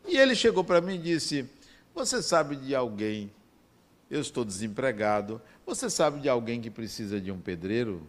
E 0.07 0.19
ele 0.19 0.35
chegou 0.35 0.63
para 0.63 0.83
mim 0.83 0.97
e 0.97 0.99
disse: 0.99 1.49
Você 1.95 2.23
sabe 2.23 2.57
de 2.57 2.75
alguém? 2.75 3.33
Eu 4.11 4.21
estou 4.21 4.45
desempregado. 4.45 5.41
Você 5.65 5.89
sabe 5.89 6.21
de 6.21 6.29
alguém 6.29 6.61
que 6.61 6.69
precisa 6.69 7.19
de 7.19 7.33
um 7.33 7.41
pedreiro? 7.41 8.07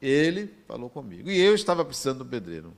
Ele 0.00 0.50
falou 0.66 0.88
comigo. 0.88 1.28
E 1.28 1.38
eu 1.38 1.54
estava 1.54 1.84
precisando 1.84 2.20
de 2.20 2.24
um 2.24 2.30
pedreiro. 2.30 2.72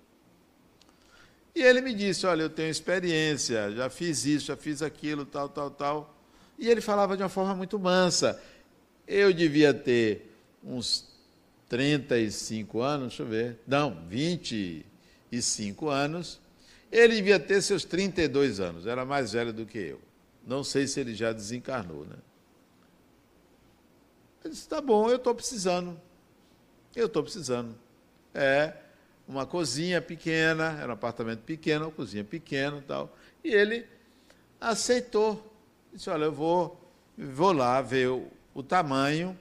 E 1.55 1.63
ele 1.63 1.81
me 1.81 1.95
disse: 1.95 2.27
Olha, 2.27 2.43
eu 2.43 2.51
tenho 2.51 2.69
experiência, 2.69 3.71
já 3.71 3.89
fiz 3.89 4.25
isso, 4.25 4.47
já 4.47 4.57
fiz 4.57 4.83
aquilo, 4.83 5.25
tal, 5.25 5.49
tal, 5.49 5.71
tal. 5.71 6.20
E 6.61 6.69
ele 6.69 6.83
falava 6.83 7.17
de 7.17 7.23
uma 7.23 7.29
forma 7.31 7.55
muito 7.55 7.79
mansa. 7.79 8.41
Eu 9.09 9.33
devia 9.33 9.73
ter 9.73 10.31
uns 10.63 11.09
35 11.71 12.83
anos, 12.83 13.09
deixa 13.09 13.23
eu 13.23 13.27
ver, 13.27 13.59
não, 13.67 14.07
25 14.07 15.89
anos. 15.89 16.39
Ele 16.93 17.17
devia 17.17 17.41
ter 17.41 17.63
seus 17.63 17.85
32 17.85 18.61
anos, 18.61 18.87
era 18.87 19.07
mais 19.07 19.33
velho 19.33 19.55
do 19.55 19.65
que 19.65 19.79
eu. 19.79 20.01
Não 20.47 20.63
sei 20.63 20.87
se 20.87 21.01
ele 21.01 21.15
já 21.15 21.33
desencarnou, 21.33 22.05
né? 22.05 22.17
Ele 24.45 24.53
disse: 24.53 24.69
tá 24.69 24.81
bom, 24.81 25.09
eu 25.09 25.17
estou 25.17 25.35
precisando. 25.35 25.99
Eu 26.95 27.07
estou 27.07 27.23
precisando. 27.23 27.75
É 28.35 28.75
uma 29.27 29.47
cozinha 29.47 30.03
pequena, 30.03 30.79
era 30.81 30.89
um 30.89 30.95
apartamento 30.95 31.41
pequeno, 31.41 31.87
uma 31.87 31.91
cozinha 31.91 32.25
pequena 32.25 32.79
e 32.79 32.83
tal. 32.83 33.17
E 33.43 33.49
ele 33.49 33.87
aceitou. 34.61 35.50
Disse, 35.93 36.09
olha, 36.11 36.25
eu 36.25 36.33
vou, 36.33 36.81
vou 37.17 37.53
lá 37.53 37.81
ver 37.83 38.09
o, 38.09 38.27
o 38.55 38.63
tamanho 38.63 39.39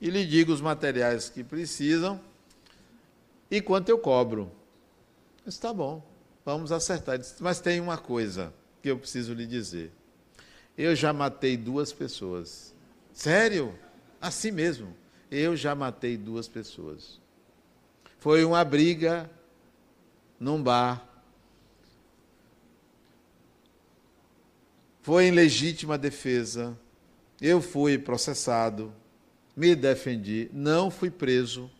e 0.00 0.08
lhe 0.08 0.24
digo 0.24 0.52
os 0.52 0.60
materiais 0.60 1.28
que 1.28 1.44
precisam 1.44 2.20
e 3.50 3.60
quanto 3.60 3.88
eu 3.88 3.98
cobro. 3.98 4.50
Disse, 5.44 5.60
tá 5.60 5.72
bom, 5.72 6.02
vamos 6.44 6.70
acertar. 6.72 7.18
Disse, 7.18 7.42
mas 7.42 7.60
tem 7.60 7.80
uma 7.80 7.98
coisa 7.98 8.52
que 8.82 8.90
eu 8.90 8.98
preciso 8.98 9.34
lhe 9.34 9.46
dizer. 9.46 9.92
Eu 10.78 10.94
já 10.94 11.12
matei 11.12 11.56
duas 11.56 11.92
pessoas. 11.92 12.74
Sério? 13.12 13.76
Assim 14.20 14.50
mesmo. 14.50 14.94
Eu 15.30 15.56
já 15.56 15.74
matei 15.74 16.16
duas 16.16 16.48
pessoas. 16.48 17.20
Foi 18.18 18.44
uma 18.44 18.64
briga 18.64 19.30
num 20.38 20.62
bar 20.62 21.09
foi 25.02 25.26
em 25.26 25.30
legítima 25.30 25.96
defesa. 25.96 26.78
Eu 27.40 27.60
fui 27.60 27.98
processado, 27.98 28.92
me 29.56 29.74
defendi, 29.74 30.50
não 30.52 30.90
fui 30.90 31.10
preso 31.10 31.70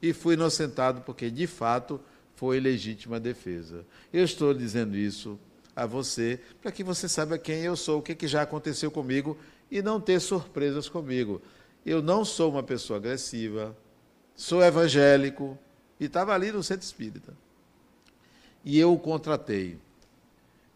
e 0.00 0.12
fui 0.12 0.34
inocentado 0.34 1.02
porque, 1.02 1.30
de 1.30 1.46
fato, 1.46 2.00
foi 2.34 2.58
legítima 2.58 3.20
defesa. 3.20 3.86
Eu 4.12 4.24
estou 4.24 4.52
dizendo 4.52 4.96
isso 4.96 5.38
a 5.76 5.86
você 5.86 6.40
para 6.60 6.72
que 6.72 6.82
você 6.82 7.08
saiba 7.08 7.38
quem 7.38 7.60
eu 7.60 7.76
sou, 7.76 8.00
o 8.00 8.02
que, 8.02 8.14
que 8.14 8.26
já 8.26 8.42
aconteceu 8.42 8.90
comigo 8.90 9.38
e 9.70 9.80
não 9.80 10.00
ter 10.00 10.20
surpresas 10.20 10.88
comigo. 10.88 11.40
Eu 11.86 12.02
não 12.02 12.24
sou 12.24 12.50
uma 12.50 12.62
pessoa 12.62 12.98
agressiva, 12.98 13.76
sou 14.34 14.62
evangélico 14.62 15.56
e 16.00 16.06
estava 16.06 16.34
ali 16.34 16.50
no 16.50 16.62
centro 16.62 16.84
espírita. 16.84 17.32
E 18.64 18.78
eu 18.78 18.92
o 18.92 18.98
contratei. 18.98 19.78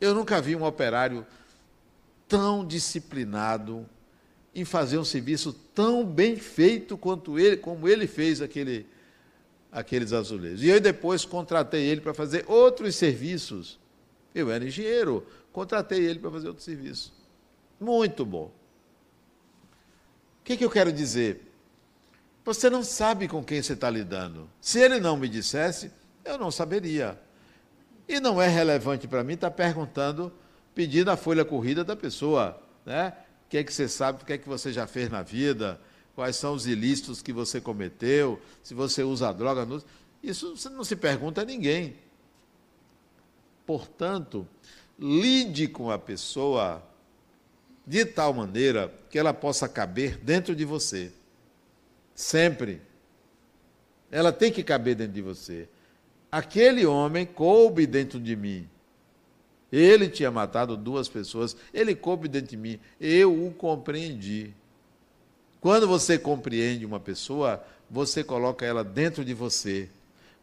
Eu 0.01 0.15
nunca 0.15 0.41
vi 0.41 0.55
um 0.55 0.65
operário 0.65 1.27
tão 2.29 2.67
disciplinado 2.67 3.89
em 4.55 4.65
fazer 4.65 4.99
um 4.99 5.05
serviço 5.05 5.53
tão 5.53 6.05
bem 6.05 6.37
feito 6.37 6.97
quanto 6.97 7.39
ele, 7.39 7.57
como 7.57 7.89
ele 7.89 8.07
fez 8.07 8.41
aquele, 8.41 8.87
aqueles 9.71 10.13
azulejos. 10.13 10.63
E 10.63 10.69
eu 10.69 10.81
depois 10.81 11.25
contratei 11.25 11.85
ele 11.85 12.01
para 12.01 12.15
fazer 12.15 12.45
outros 12.49 12.97
serviços. 12.97 13.79
Eu 14.35 14.51
era 14.51 14.65
engenheiro, 14.65 15.27
contratei 15.53 16.05
ele 16.05 16.19
para 16.19 16.31
fazer 16.31 16.49
outro 16.49 16.63
serviço. 16.63 17.13
Muito 17.79 18.25
bom. 18.25 18.51
que, 20.47 20.57
que 20.57 20.65
eu 20.65 20.71
quero 20.71 20.93
dizer? 20.93 21.53
Você 22.45 22.71
não 22.71 22.85
sabe 22.85 23.27
com 23.27 23.43
quem 23.43 23.61
você 23.61 23.73
está 23.73 23.91
lidando. 23.91 24.49
Se 24.61 24.79
ele 24.79 25.01
não 25.01 25.17
me 25.17 25.29
dissesse, 25.29 25.91
eu 26.25 26.39
não 26.39 26.53
saberia. 26.53 27.21
E 28.09 28.21
não 28.21 28.41
é 28.41 28.49
relevante 28.49 29.09
para 29.09 29.25
mim 29.25 29.35
estar 29.35 29.51
tá 29.51 29.57
perguntando, 29.57 30.33
pedindo 30.75 31.11
a 31.11 31.17
folha 31.17 31.45
corrida 31.45 31.83
da 31.83 31.97
pessoa, 31.97 32.61
né? 32.85 33.13
O 33.47 33.49
que 33.49 33.59
é 33.59 33.65
que 33.65 33.73
você 33.73 33.89
sabe, 33.89 34.23
o 34.23 34.27
que 34.27 34.33
é 34.33 34.39
que 34.39 34.49
você 34.49 34.73
já 34.73 34.87
fez 34.87 35.11
na 35.11 35.23
vida, 35.23 35.81
quais 36.15 36.37
são 36.37 36.55
os 36.55 36.67
ilícitos 36.67 37.23
que 37.23 37.33
você 37.33 37.61
cometeu, 37.61 38.41
se 38.63 38.75
você 38.75 39.03
usa 39.03 39.33
droga. 39.33 39.67
Isso 40.23 40.57
não 40.71 40.83
se 40.83 40.97
pergunta 40.97 41.43
a 41.43 41.45
ninguém. 41.45 41.97
Portanto, 43.65 44.47
lide 44.99 45.69
com 45.69 45.91
a 45.91 45.99
pessoa 45.99 46.83
de 47.87 48.05
tal 48.05 48.33
maneira 48.33 48.93
que 49.11 49.19
ela 49.19 49.35
possa 49.35 49.69
caber 49.69 50.19
dentro 50.19 50.55
de 50.57 50.65
você. 50.65 51.13
Sempre. 52.15 52.81
Ela 54.11 54.33
tem 54.33 54.51
que 54.51 54.65
caber 54.65 54.95
dentro 54.95 55.13
de 55.13 55.23
você. 55.23 55.69
Aquele 56.37 56.85
homem 56.85 57.25
coube 57.25 57.87
dentro 57.87 58.21
de 58.21 58.37
mim. 58.37 58.69
Ele 59.73 60.07
tinha 60.07 60.31
matado 60.31 60.77
duas 60.77 61.09
pessoas, 61.09 61.57
ele 61.73 61.95
coube 61.95 62.29
dentro 62.29 62.51
de 62.51 62.59
mim. 62.59 62.79
Eu 63.01 63.47
o 63.47 63.55
compreendi. 63.55 64.53
Quando 65.63 65.89
você 65.89 66.19
compreende 66.19 66.85
uma 66.85 67.01
pessoa, 67.01 67.65
você 67.91 68.23
coloca 68.23 68.67
ela 68.67 68.85
dentro 68.85 69.25
de 69.25 69.33
você. 69.33 69.89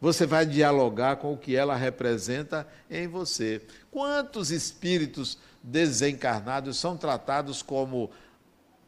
Você 0.00 0.26
vai 0.26 0.44
dialogar 0.44 1.14
com 1.18 1.32
o 1.32 1.38
que 1.38 1.54
ela 1.54 1.76
representa 1.76 2.66
em 2.90 3.06
você. 3.06 3.62
Quantos 3.88 4.50
espíritos 4.50 5.38
desencarnados 5.62 6.76
são 6.76 6.96
tratados 6.96 7.62
como 7.62 8.10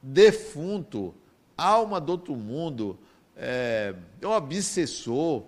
defunto, 0.03 1.15
alma 1.57 2.01
do 2.01 2.11
outro 2.11 2.35
mundo, 2.35 2.99
é, 3.37 3.95
obsessor, 4.25 5.45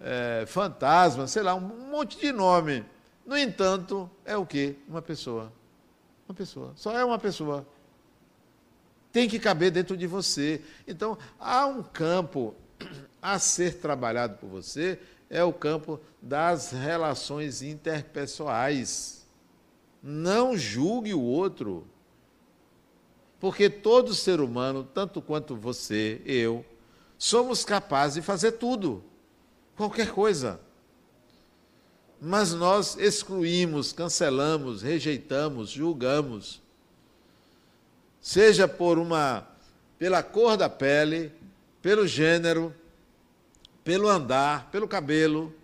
é, 0.00 0.44
fantasma, 0.46 1.26
sei 1.26 1.42
lá, 1.42 1.54
um 1.54 1.60
monte 1.60 2.18
de 2.18 2.32
nome. 2.32 2.84
No 3.26 3.36
entanto, 3.36 4.10
é 4.24 4.36
o 4.36 4.46
quê? 4.46 4.76
Uma 4.88 5.02
pessoa. 5.02 5.52
Uma 6.28 6.34
pessoa. 6.34 6.72
Só 6.76 6.96
é 6.96 7.04
uma 7.04 7.18
pessoa. 7.18 7.66
Tem 9.12 9.28
que 9.28 9.38
caber 9.38 9.70
dentro 9.70 9.96
de 9.96 10.06
você. 10.06 10.62
Então, 10.86 11.18
há 11.38 11.66
um 11.66 11.82
campo 11.82 12.54
a 13.20 13.38
ser 13.38 13.78
trabalhado 13.80 14.36
por 14.38 14.48
você 14.48 14.98
é 15.30 15.44
o 15.44 15.52
campo 15.52 16.00
das 16.20 16.70
relações 16.70 17.62
interpessoais. 17.62 19.26
Não 20.02 20.56
julgue 20.56 21.14
o 21.14 21.20
outro. 21.20 21.86
Porque 23.38 23.68
todo 23.68 24.14
ser 24.14 24.40
humano, 24.40 24.82
tanto 24.82 25.22
quanto 25.22 25.54
você, 25.54 26.20
eu, 26.24 26.64
somos 27.16 27.64
capazes 27.64 28.14
de 28.16 28.22
fazer 28.22 28.52
tudo, 28.52 29.04
qualquer 29.78 30.10
coisa. 30.10 30.60
Mas 32.20 32.52
nós 32.52 32.96
excluímos, 32.98 33.92
cancelamos, 33.92 34.82
rejeitamos, 34.82 35.70
julgamos. 35.70 36.60
Seja 38.20 38.66
por 38.66 38.98
uma 38.98 39.46
pela 39.96 40.22
cor 40.22 40.56
da 40.56 40.68
pele, 40.68 41.32
pelo 41.80 42.06
gênero, 42.06 42.74
pelo 43.84 44.08
andar, 44.08 44.68
pelo 44.70 44.86
cabelo, 44.86 45.54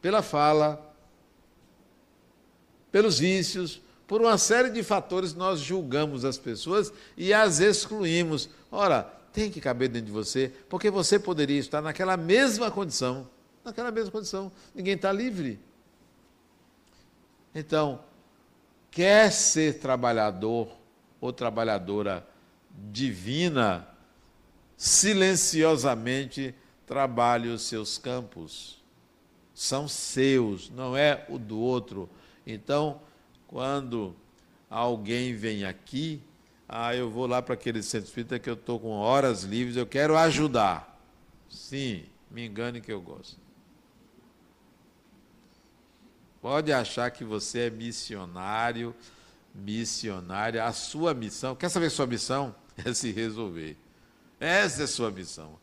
pela 0.00 0.22
fala, 0.22 0.94
pelos 2.90 3.18
vícios, 3.18 3.80
por 4.06 4.20
uma 4.20 4.36
série 4.38 4.70
de 4.70 4.82
fatores 4.82 5.34
nós 5.34 5.60
julgamos 5.60 6.24
as 6.24 6.36
pessoas 6.36 6.92
e 7.16 7.32
as 7.32 7.60
excluímos. 7.60 8.48
Ora, 8.72 9.02
tem 9.32 9.50
que 9.50 9.60
caber 9.60 9.88
dentro 9.88 10.06
de 10.06 10.12
você, 10.12 10.50
porque 10.68 10.90
você 10.90 11.18
poderia 11.18 11.60
estar 11.60 11.80
naquela 11.80 12.16
mesma 12.16 12.70
condição. 12.70 13.28
Naquela 13.70 13.92
mesma 13.92 14.10
condição. 14.10 14.50
Ninguém 14.74 14.94
está 14.94 15.12
livre. 15.12 15.60
Então, 17.54 18.00
quer 18.90 19.30
ser 19.30 19.78
trabalhador 19.78 20.68
ou 21.20 21.32
trabalhadora 21.32 22.26
divina, 22.90 23.86
silenciosamente 24.76 26.54
trabalhe 26.86 27.48
os 27.48 27.62
seus 27.62 27.96
campos. 27.96 28.82
São 29.54 29.86
seus, 29.86 30.68
não 30.70 30.96
é 30.96 31.24
o 31.28 31.38
do 31.38 31.58
outro. 31.58 32.08
Então, 32.46 33.00
quando 33.46 34.16
alguém 34.68 35.34
vem 35.34 35.64
aqui, 35.64 36.20
ah, 36.68 36.94
eu 36.94 37.10
vou 37.10 37.26
lá 37.26 37.42
para 37.42 37.54
aquele 37.54 37.82
centro 37.82 38.08
espírita 38.08 38.38
que 38.38 38.50
eu 38.50 38.54
estou 38.54 38.80
com 38.80 38.90
horas 38.90 39.42
livres, 39.42 39.76
eu 39.76 39.86
quero 39.86 40.16
ajudar. 40.16 41.00
Sim, 41.48 42.04
me 42.30 42.46
engane 42.46 42.80
que 42.80 42.92
eu 42.92 43.00
gosto. 43.00 43.39
Pode 46.40 46.72
achar 46.72 47.10
que 47.10 47.22
você 47.22 47.66
é 47.66 47.70
missionário, 47.70 48.94
missionária. 49.54 50.64
A 50.64 50.72
sua 50.72 51.12
missão, 51.12 51.54
quer 51.54 51.68
saber 51.68 51.90
sua 51.90 52.06
missão? 52.06 52.54
É 52.82 52.94
se 52.94 53.12
resolver. 53.12 53.76
Essa 54.38 54.82
é 54.82 54.84
a 54.84 54.88
sua 54.88 55.10
missão. 55.10 55.58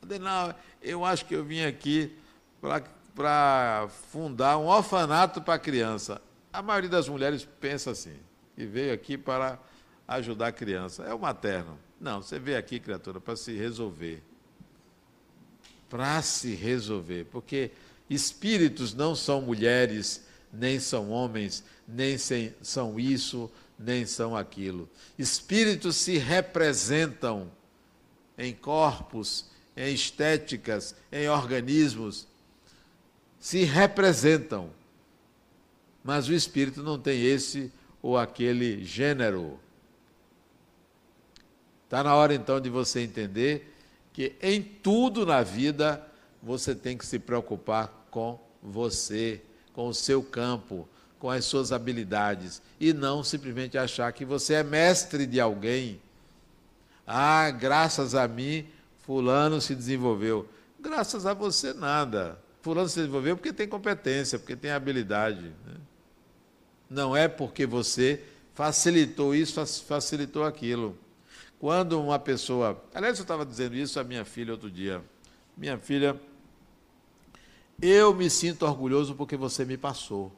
Adenal, 0.00 0.54
eu 0.80 1.04
acho 1.04 1.24
que 1.24 1.34
eu 1.34 1.44
vim 1.44 1.64
aqui 1.64 2.16
para 3.16 3.88
fundar 4.12 4.58
um 4.58 4.66
orfanato 4.66 5.42
para 5.42 5.58
criança. 5.58 6.22
A 6.52 6.62
maioria 6.62 6.88
das 6.88 7.08
mulheres 7.08 7.48
pensa 7.60 7.90
assim, 7.90 8.16
e 8.56 8.64
veio 8.64 8.94
aqui 8.94 9.18
para 9.18 9.58
ajudar 10.06 10.48
a 10.48 10.52
criança. 10.52 11.02
É 11.02 11.12
o 11.12 11.18
materno. 11.18 11.76
Não, 12.00 12.22
você 12.22 12.38
veio 12.38 12.58
aqui, 12.58 12.78
criatura, 12.78 13.20
para 13.20 13.34
se 13.34 13.56
resolver. 13.56 14.22
Para 15.88 16.22
se 16.22 16.54
resolver. 16.54 17.24
Porque 17.24 17.72
espíritos 18.14 18.94
não 18.94 19.14
são 19.14 19.42
mulheres, 19.42 20.22
nem 20.52 20.78
são 20.78 21.10
homens, 21.10 21.64
nem 21.86 22.16
são 22.18 22.98
isso, 22.98 23.50
nem 23.78 24.04
são 24.06 24.36
aquilo. 24.36 24.88
Espíritos 25.18 25.96
se 25.96 26.18
representam 26.18 27.50
em 28.36 28.52
corpos 28.52 29.50
em 29.76 29.94
estéticas, 29.94 30.94
em 31.10 31.28
organismos, 31.28 32.26
se 33.38 33.64
representam. 33.64 34.70
Mas 36.04 36.28
o 36.28 36.32
espírito 36.32 36.82
não 36.82 36.98
tem 36.98 37.24
esse 37.24 37.72
ou 38.02 38.18
aquele 38.18 38.84
gênero. 38.84 39.58
Está 41.84 42.02
na 42.02 42.14
hora 42.14 42.34
então 42.34 42.60
de 42.60 42.68
você 42.68 43.00
entender 43.00 43.74
que 44.12 44.34
em 44.42 44.62
tudo 44.62 45.24
na 45.24 45.42
vida 45.42 46.06
você 46.42 46.74
tem 46.74 46.96
que 46.96 47.06
se 47.06 47.18
preocupar 47.18 48.01
com 48.12 48.38
você, 48.62 49.40
com 49.72 49.88
o 49.88 49.94
seu 49.94 50.22
campo, 50.22 50.86
com 51.18 51.30
as 51.30 51.46
suas 51.46 51.72
habilidades 51.72 52.60
e 52.78 52.92
não 52.92 53.24
simplesmente 53.24 53.78
achar 53.78 54.12
que 54.12 54.24
você 54.24 54.54
é 54.54 54.62
mestre 54.62 55.26
de 55.26 55.40
alguém. 55.40 56.00
Ah, 57.06 57.50
graças 57.50 58.14
a 58.14 58.28
mim 58.28 58.66
Fulano 58.98 59.60
se 59.60 59.74
desenvolveu. 59.74 60.48
Graças 60.78 61.26
a 61.26 61.34
você, 61.34 61.72
nada. 61.72 62.38
Fulano 62.60 62.88
se 62.88 62.96
desenvolveu 62.96 63.36
porque 63.36 63.52
tem 63.52 63.66
competência, 63.66 64.38
porque 64.38 64.54
tem 64.54 64.70
habilidade. 64.70 65.52
Né? 65.66 65.74
Não 66.88 67.16
é 67.16 67.26
porque 67.28 67.66
você 67.66 68.22
facilitou 68.54 69.34
isso, 69.34 69.64
facilitou 69.84 70.44
aquilo. 70.44 70.96
Quando 71.58 72.00
uma 72.00 72.18
pessoa. 72.18 72.84
Aliás, 72.92 73.18
eu 73.18 73.22
estava 73.22 73.46
dizendo 73.46 73.74
isso 73.74 73.98
à 73.98 74.04
minha 74.04 74.24
filha 74.24 74.52
outro 74.52 74.70
dia. 74.70 75.00
Minha 75.56 75.78
filha, 75.78 76.20
eu 77.80 78.14
me 78.14 78.28
sinto 78.28 78.66
orgulhoso 78.66 79.14
porque 79.14 79.36
você 79.36 79.64
me 79.64 79.76
passou. 79.76 80.32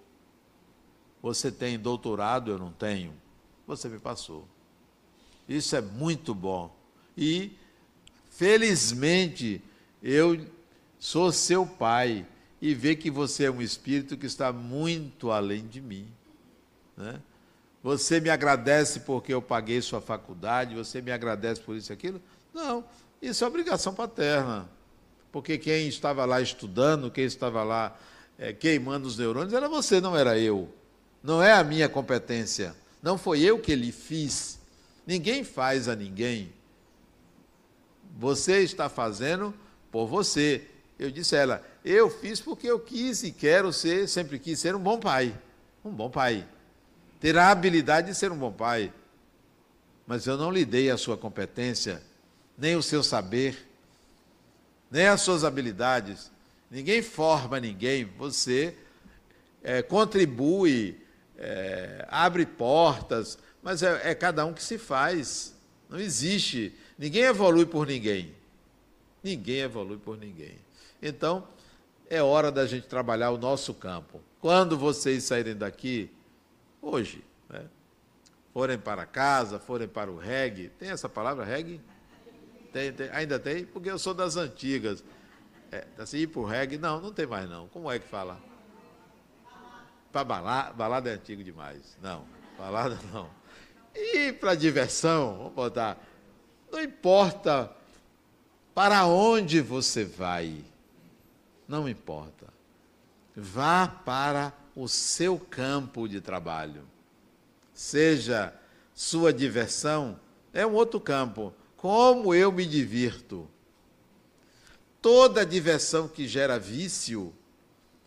Você 1.22 1.50
tem 1.50 1.78
doutorado, 1.78 2.50
eu 2.50 2.58
não 2.58 2.70
tenho. 2.70 3.12
Você 3.66 3.88
me 3.88 3.98
passou. 3.98 4.46
Isso 5.48 5.74
é 5.74 5.80
muito 5.80 6.34
bom. 6.34 6.74
E 7.16 7.56
Felizmente, 8.34 9.62
eu 10.02 10.44
sou 10.98 11.30
seu 11.30 11.64
pai 11.64 12.26
e 12.60 12.74
ver 12.74 12.96
que 12.96 13.08
você 13.08 13.44
é 13.44 13.50
um 13.50 13.62
espírito 13.62 14.16
que 14.16 14.26
está 14.26 14.52
muito 14.52 15.30
além 15.30 15.64
de 15.68 15.80
mim. 15.80 16.08
Né? 16.96 17.20
Você 17.80 18.18
me 18.18 18.30
agradece 18.30 19.00
porque 19.00 19.32
eu 19.32 19.40
paguei 19.40 19.80
sua 19.80 20.00
faculdade, 20.00 20.74
você 20.74 21.00
me 21.00 21.12
agradece 21.12 21.60
por 21.60 21.76
isso 21.76 21.92
e 21.92 21.94
aquilo? 21.94 22.20
Não, 22.52 22.84
isso 23.22 23.44
é 23.44 23.46
obrigação 23.46 23.94
paterna. 23.94 24.68
Porque 25.34 25.58
quem 25.58 25.88
estava 25.88 26.24
lá 26.24 26.40
estudando, 26.40 27.10
quem 27.10 27.24
estava 27.24 27.64
lá 27.64 27.98
é, 28.38 28.52
queimando 28.52 29.08
os 29.08 29.18
neurônios, 29.18 29.52
era 29.52 29.68
você, 29.68 30.00
não 30.00 30.16
era 30.16 30.38
eu. 30.38 30.72
Não 31.24 31.42
é 31.42 31.50
a 31.50 31.64
minha 31.64 31.88
competência. 31.88 32.72
Não 33.02 33.18
foi 33.18 33.40
eu 33.40 33.58
que 33.58 33.74
lhe 33.74 33.90
fiz. 33.90 34.60
Ninguém 35.04 35.42
faz 35.42 35.88
a 35.88 35.96
ninguém. 35.96 36.52
Você 38.16 38.60
está 38.60 38.88
fazendo 38.88 39.52
por 39.90 40.06
você. 40.06 40.68
Eu 41.00 41.10
disse 41.10 41.34
a 41.34 41.40
ela, 41.40 41.66
eu 41.84 42.08
fiz 42.08 42.40
porque 42.40 42.68
eu 42.68 42.78
quis 42.78 43.24
e 43.24 43.32
quero 43.32 43.72
ser, 43.72 44.08
sempre 44.08 44.38
quis 44.38 44.60
ser 44.60 44.76
um 44.76 44.80
bom 44.80 45.00
pai. 45.00 45.36
Um 45.84 45.90
bom 45.90 46.08
pai. 46.08 46.46
Ter 47.18 47.36
a 47.36 47.50
habilidade 47.50 48.06
de 48.06 48.14
ser 48.14 48.30
um 48.30 48.38
bom 48.38 48.52
pai. 48.52 48.92
Mas 50.06 50.28
eu 50.28 50.36
não 50.36 50.52
lhe 50.52 50.64
dei 50.64 50.92
a 50.92 50.96
sua 50.96 51.16
competência, 51.16 52.00
nem 52.56 52.76
o 52.76 52.82
seu 52.84 53.02
saber, 53.02 53.73
nem 54.90 55.06
as 55.06 55.20
suas 55.20 55.44
habilidades. 55.44 56.30
Ninguém 56.70 57.02
forma 57.02 57.60
ninguém, 57.60 58.04
você 58.04 58.76
é, 59.62 59.82
contribui, 59.82 61.00
é, 61.38 62.06
abre 62.10 62.46
portas, 62.46 63.38
mas 63.62 63.82
é, 63.82 64.10
é 64.10 64.14
cada 64.14 64.44
um 64.44 64.52
que 64.52 64.62
se 64.62 64.78
faz. 64.78 65.54
Não 65.88 65.98
existe. 65.98 66.74
Ninguém 66.98 67.22
evolui 67.22 67.66
por 67.66 67.86
ninguém. 67.86 68.34
Ninguém 69.22 69.60
evolui 69.60 69.96
por 69.96 70.18
ninguém. 70.18 70.56
Então, 71.02 71.46
é 72.08 72.22
hora 72.22 72.52
da 72.52 72.66
gente 72.66 72.86
trabalhar 72.86 73.30
o 73.30 73.38
nosso 73.38 73.72
campo. 73.72 74.20
Quando 74.40 74.76
vocês 74.76 75.24
saírem 75.24 75.56
daqui, 75.56 76.10
hoje, 76.80 77.24
né, 77.48 77.64
forem 78.52 78.78
para 78.78 79.06
casa, 79.06 79.58
forem 79.58 79.88
para 79.88 80.10
o 80.10 80.18
reggae, 80.18 80.68
tem 80.78 80.90
essa 80.90 81.08
palavra 81.08 81.44
reggae? 81.44 81.80
Tem, 82.74 82.92
tem, 82.92 83.08
ainda 83.10 83.38
tem? 83.38 83.64
Porque 83.64 83.88
eu 83.88 83.96
sou 84.00 84.12
das 84.12 84.36
antigas. 84.36 85.04
É, 85.70 85.86
assim, 85.96 86.16
ir 86.18 86.26
para 86.26 86.40
o 86.40 86.44
reggae, 86.44 86.76
não, 86.76 87.00
não 87.00 87.12
tem 87.12 87.24
mais 87.24 87.48
não. 87.48 87.68
Como 87.68 87.88
é 87.88 88.00
que 88.00 88.08
fala? 88.08 88.36
Para 90.10 90.24
balada, 90.24 90.72
balada 90.72 91.08
é 91.08 91.12
antigo 91.12 91.44
demais. 91.44 91.96
Não, 92.02 92.24
balada 92.58 92.98
não. 93.14 93.30
E 93.94 94.32
para 94.32 94.56
diversão, 94.56 95.36
vamos 95.38 95.52
botar. 95.52 95.96
Não 96.72 96.82
importa 96.82 97.70
para 98.74 99.06
onde 99.06 99.60
você 99.60 100.04
vai, 100.04 100.64
não 101.68 101.88
importa. 101.88 102.48
Vá 103.36 103.86
para 103.86 104.52
o 104.74 104.88
seu 104.88 105.38
campo 105.38 106.08
de 106.08 106.20
trabalho. 106.20 106.82
Seja 107.72 108.52
sua 108.92 109.32
diversão, 109.32 110.18
é 110.52 110.66
um 110.66 110.72
outro 110.72 110.98
campo. 110.98 111.54
Como 111.84 112.34
eu 112.34 112.50
me 112.50 112.64
divirto. 112.64 113.46
Toda 115.02 115.44
diversão 115.44 116.08
que 116.08 116.26
gera 116.26 116.58
vício, 116.58 117.30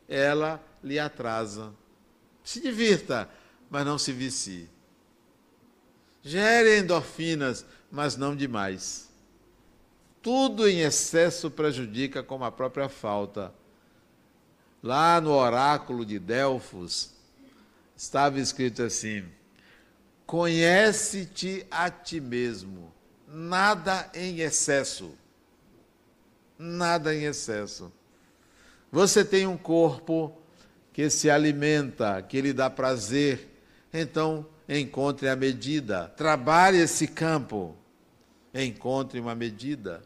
ela 0.10 0.60
lhe 0.84 0.98
atrasa. 0.98 1.72
Se 2.44 2.60
divirta, 2.60 3.30
mas 3.70 3.86
não 3.86 4.00
se 4.00 4.12
vicie. 4.12 4.68
Gere 6.24 6.80
endorfinas, 6.80 7.68
mas 7.92 8.18
não 8.18 8.36
demais. 8.36 9.12
Tudo 10.24 10.68
em 10.68 10.80
excesso 10.80 11.52
prejudica, 11.52 12.24
como 12.24 12.46
a 12.46 12.52
própria 12.52 12.90
falta. 12.90 13.54
Lá 14.82 15.22
no 15.22 15.34
oráculo 15.34 16.04
de 16.04 16.18
Delfos, 16.18 17.14
estava 17.96 18.40
escrito 18.40 18.82
assim: 18.82 19.24
Conhece-te 20.26 21.64
a 21.70 21.92
ti 21.92 22.20
mesmo, 22.20 22.97
nada 23.28 24.10
em 24.14 24.40
excesso. 24.40 25.14
Nada 26.58 27.14
em 27.14 27.24
excesso. 27.24 27.92
Você 28.92 29.24
tem 29.24 29.46
um 29.46 29.58
corpo 29.58 30.36
que 30.94 31.10
se 31.10 31.30
alimenta, 31.30 32.22
que 32.22 32.42
lhe 32.42 32.54
dá 32.54 32.70
prazer, 32.70 33.48
então 33.94 34.48
encontre 34.68 35.30
a 35.30 35.36
medida. 35.36 36.08
Trabalhe 36.18 36.80
esse 36.80 37.08
campo, 37.08 37.76
encontre 38.54 39.20
uma 39.20 39.36
medida. 39.36 40.02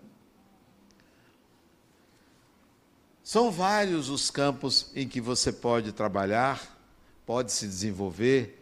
São 3.23 3.49
vários 3.49 4.09
os 4.09 4.29
campos 4.29 4.91
em 4.93 5.07
que 5.07 5.21
você 5.21 5.53
pode 5.53 5.93
trabalhar, 5.93 6.77
pode 7.25 7.53
se 7.53 7.65
desenvolver, 7.65 8.61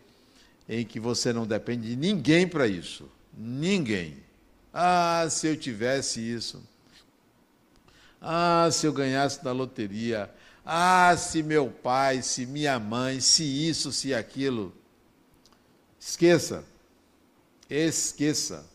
em 0.68 0.86
que 0.86 1.00
você 1.00 1.34
não 1.34 1.48
depende 1.48 1.90
de 1.90 1.96
ninguém 1.96 2.48
para 2.48 2.68
isso. 2.68 3.10
Ninguém. 3.36 4.29
Ah, 4.82 5.28
se 5.30 5.46
eu 5.46 5.58
tivesse 5.58 6.22
isso. 6.22 6.64
Ah, 8.22 8.70
se 8.72 8.88
eu 8.88 8.94
ganhasse 8.94 9.44
na 9.44 9.52
loteria. 9.52 10.34
Ah, 10.66 11.14
se 11.18 11.44
meu 11.44 11.70
pai, 11.70 12.22
se 12.22 12.46
minha 12.46 12.80
mãe, 12.80 13.20
se 13.20 13.44
isso, 13.44 13.92
se 13.92 14.14
aquilo. 14.14 14.74
Esqueça. 16.00 16.64
Esqueça. 17.70 18.66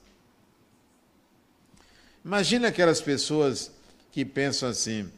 Imagina 2.23 2.69
aquelas 2.69 3.01
pessoas 3.01 3.73
que 4.13 4.27
pensam 4.27 4.69
assim: 4.69 5.11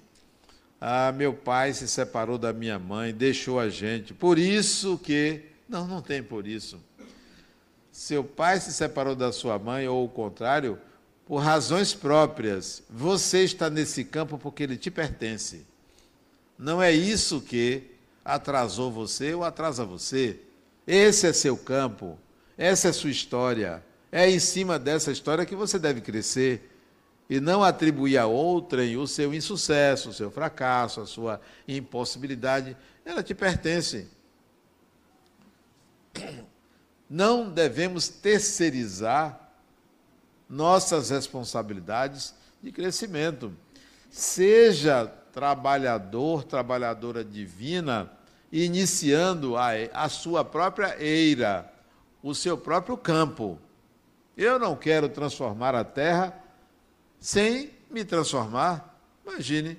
ah, 0.81 1.11
meu 1.11 1.35
pai 1.35 1.75
se 1.75 1.89
separou 1.89 2.39
da 2.39 2.53
minha 2.53 2.79
mãe, 2.79 3.13
deixou 3.13 3.59
a 3.59 3.69
gente. 3.69 4.15
Por 4.15 4.39
isso 4.39 4.97
que. 4.99 5.47
Não, 5.69 5.85
não 5.89 6.01
tem 6.01 6.23
por 6.23 6.47
isso. 6.47 6.81
Seu 7.97 8.23
pai 8.23 8.61
se 8.61 8.75
separou 8.75 9.17
da 9.17 9.33
sua 9.33 9.59
mãe, 9.59 9.89
ou 9.89 10.05
o 10.05 10.09
contrário, 10.09 10.79
por 11.25 11.39
razões 11.39 11.95
próprias. 11.95 12.83
Você 12.91 13.43
está 13.43 13.71
nesse 13.71 14.05
campo 14.05 14.37
porque 14.37 14.65
ele 14.65 14.77
te 14.77 14.91
pertence. 14.91 15.67
Não 16.59 16.83
é 16.83 16.93
isso 16.93 17.41
que 17.41 17.85
atrasou 18.23 18.93
você 18.93 19.33
ou 19.33 19.43
atrasa 19.43 19.83
você. 19.83 20.39
Esse 20.87 21.27
é 21.27 21.33
seu 21.33 21.57
campo, 21.57 22.19
essa 22.59 22.89
é 22.89 22.93
sua 22.93 23.09
história. 23.09 23.83
É 24.13 24.31
em 24.31 24.41
cima 24.41 24.79
dessa 24.79 25.11
história 25.11 25.47
que 25.47 25.57
você 25.57 25.79
deve 25.79 26.03
crescer 26.03 26.71
e 27.31 27.41
não 27.41 27.65
atribuir 27.65 28.19
a 28.19 28.27
outrem 28.27 28.99
o 28.99 29.07
seu 29.07 29.33
insucesso, 29.33 30.11
o 30.11 30.13
seu 30.13 30.31
fracasso, 30.31 31.01
a 31.01 31.07
sua 31.07 31.41
impossibilidade. 31.67 32.77
Ela 33.07 33.23
te 33.23 33.35
pertence. 33.35 34.07
Não 37.09 37.49
devemos 37.49 38.09
terceirizar 38.09 39.41
nossas 40.49 41.11
responsabilidades 41.11 42.35
de 42.63 42.73
crescimento. 42.73 43.53
Seja 44.11 45.07
trabalhador, 45.33 46.45
trabalhadora 46.45 47.25
divina, 47.25 48.11
iniciando 48.51 49.57
a, 49.57 49.71
a 49.93 50.09
sua 50.09 50.45
própria 50.45 51.01
eira, 51.01 51.73
o 52.23 52.35
seu 52.35 52.57
próprio 52.57 52.97
campo. 52.97 53.59
Eu 54.37 54.59
não 54.59 54.75
quero 54.75 55.09
transformar 55.09 55.75
a 55.75 55.85
terra 55.85 56.43
sem 57.21 57.71
me 57.91 58.05
transformar. 58.05 58.99
Imagine. 59.25 59.79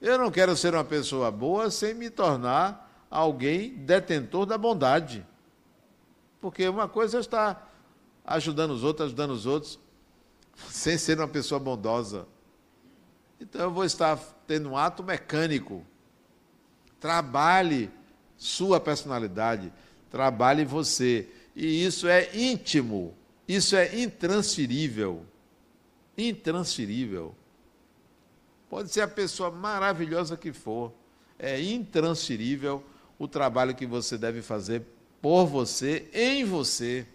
Eu 0.00 0.16
não 0.18 0.30
quero 0.30 0.56
ser 0.56 0.74
uma 0.74 0.84
pessoa 0.84 1.30
boa 1.30 1.70
sem 1.70 1.94
me 1.94 2.08
tornar 2.08 3.06
alguém 3.10 3.74
detentor 3.74 4.46
da 4.46 4.56
bondade. 4.56 5.26
Porque 6.40 6.66
uma 6.68 6.88
coisa 6.88 7.18
é 7.18 7.20
estar 7.20 7.70
ajudando 8.24 8.70
os 8.70 8.82
outros, 8.82 9.06
ajudando 9.06 9.30
os 9.32 9.46
outros, 9.46 9.78
sem 10.68 10.96
ser 10.96 11.18
uma 11.18 11.28
pessoa 11.28 11.58
bondosa. 11.58 12.26
Então 13.40 13.62
eu 13.62 13.70
vou 13.70 13.84
estar 13.84 14.16
tendo 14.46 14.70
um 14.70 14.76
ato 14.76 15.02
mecânico. 15.02 15.84
Trabalhe 16.98 17.90
sua 18.36 18.78
personalidade, 18.78 19.72
trabalhe 20.10 20.64
você. 20.64 21.28
E 21.56 21.84
isso 21.84 22.06
é 22.06 22.34
íntimo, 22.36 23.14
isso 23.48 23.76
é 23.76 23.98
intransferível. 23.98 25.24
Intransferível. 26.16 27.34
Pode 28.68 28.90
ser 28.90 29.00
a 29.00 29.08
pessoa 29.08 29.50
maravilhosa 29.50 30.36
que 30.36 30.52
for, 30.52 30.92
é 31.38 31.60
intransferível 31.60 32.84
o 33.18 33.26
trabalho 33.26 33.74
que 33.74 33.86
você 33.86 34.16
deve 34.16 34.42
fazer 34.42 34.84
por 35.20 35.46
você, 35.46 36.08
em 36.12 36.44
você. 36.44 37.06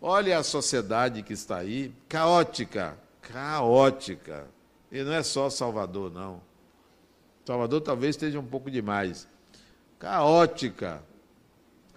Olha 0.00 0.38
a 0.38 0.42
sociedade 0.42 1.22
que 1.22 1.32
está 1.32 1.58
aí, 1.58 1.92
caótica, 2.08 2.98
caótica. 3.20 4.46
E 4.90 5.02
não 5.02 5.12
é 5.12 5.22
só 5.22 5.50
Salvador, 5.50 6.10
não. 6.10 6.40
Salvador 7.44 7.80
talvez 7.80 8.16
esteja 8.16 8.38
um 8.38 8.46
pouco 8.46 8.70
demais. 8.70 9.28
Caótica. 9.98 11.02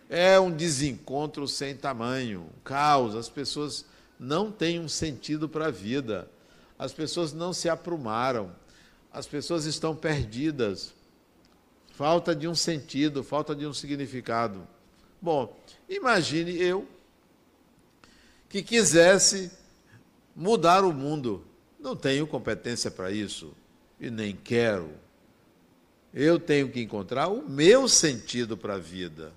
É 0.09 0.39
um 0.39 0.51
desencontro 0.51 1.47
sem 1.47 1.75
tamanho, 1.75 2.47
caos. 2.63 3.15
As 3.15 3.29
pessoas 3.29 3.85
não 4.19 4.51
têm 4.51 4.79
um 4.79 4.89
sentido 4.89 5.47
para 5.47 5.67
a 5.67 5.71
vida. 5.71 6.29
As 6.77 6.91
pessoas 6.91 7.33
não 7.33 7.53
se 7.53 7.69
aprumaram. 7.69 8.51
As 9.11 9.25
pessoas 9.25 9.65
estão 9.65 9.95
perdidas. 9.95 10.93
Falta 11.93 12.35
de 12.35 12.47
um 12.47 12.55
sentido, 12.55 13.23
falta 13.23 13.55
de 13.55 13.67
um 13.67 13.73
significado. 13.73 14.67
Bom, 15.21 15.55
imagine 15.87 16.59
eu 16.59 16.87
que 18.49 18.63
quisesse 18.63 19.51
mudar 20.35 20.83
o 20.83 20.91
mundo. 20.91 21.45
Não 21.79 21.95
tenho 21.95 22.25
competência 22.25 22.89
para 22.89 23.11
isso 23.11 23.53
e 23.99 24.09
nem 24.09 24.35
quero. 24.35 24.89
Eu 26.11 26.39
tenho 26.39 26.67
que 26.69 26.81
encontrar 26.81 27.27
o 27.27 27.47
meu 27.47 27.87
sentido 27.87 28.57
para 28.57 28.73
a 28.73 28.79
vida. 28.79 29.31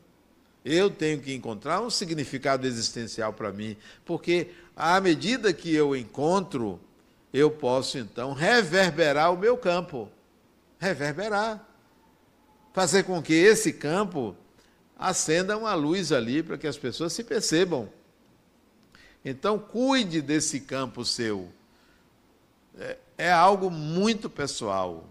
Eu 0.65 0.89
tenho 0.89 1.21
que 1.21 1.35
encontrar 1.35 1.83
um 1.83 1.91
significado 1.91 2.67
existencial 2.67 3.35
para 3.35 3.53
mim, 3.53 3.77
porque 4.03 4.49
à 4.75 4.99
medida 4.99 5.53
que 5.53 5.75
eu 5.75 5.95
encontro, 5.95 6.81
eu 7.35 7.51
posso 7.51 7.99
então 7.99 8.33
reverberar 8.33 9.31
o 9.31 9.37
meu 9.37 9.59
campo. 9.59 10.11
Reverberar. 10.79 11.76
Fazer 12.77 13.05
com 13.05 13.23
que 13.23 13.33
esse 13.33 13.73
campo 13.73 14.37
acenda 14.99 15.57
uma 15.57 15.73
luz 15.73 16.13
ali 16.13 16.43
para 16.43 16.59
que 16.59 16.67
as 16.67 16.77
pessoas 16.77 17.15
se 17.15 17.25
percebam 17.25 17.89
Então, 19.25 19.59
cuide 19.59 20.21
desse 20.21 20.61
campo 20.61 21.03
seu. 21.03 21.51
É, 22.79 22.99
é 23.17 23.33
algo 23.33 23.71
muito 23.71 24.29
pessoal. 24.29 25.09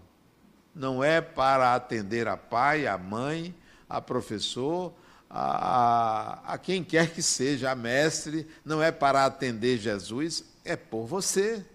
Não 0.72 1.02
é 1.02 1.20
para 1.20 1.74
atender 1.74 2.28
a 2.28 2.36
pai, 2.36 2.86
a 2.86 2.96
mãe, 2.96 3.52
a 3.88 4.00
professor, 4.00 4.94
a, 5.28 6.52
a, 6.52 6.54
a 6.54 6.58
quem 6.58 6.84
quer 6.84 7.12
que 7.12 7.20
seja, 7.20 7.72
a 7.72 7.74
mestre. 7.74 8.46
Não 8.64 8.80
é 8.80 8.92
para 8.92 9.26
atender 9.26 9.76
Jesus, 9.76 10.44
é 10.64 10.76
por 10.76 11.04
você. 11.04 11.66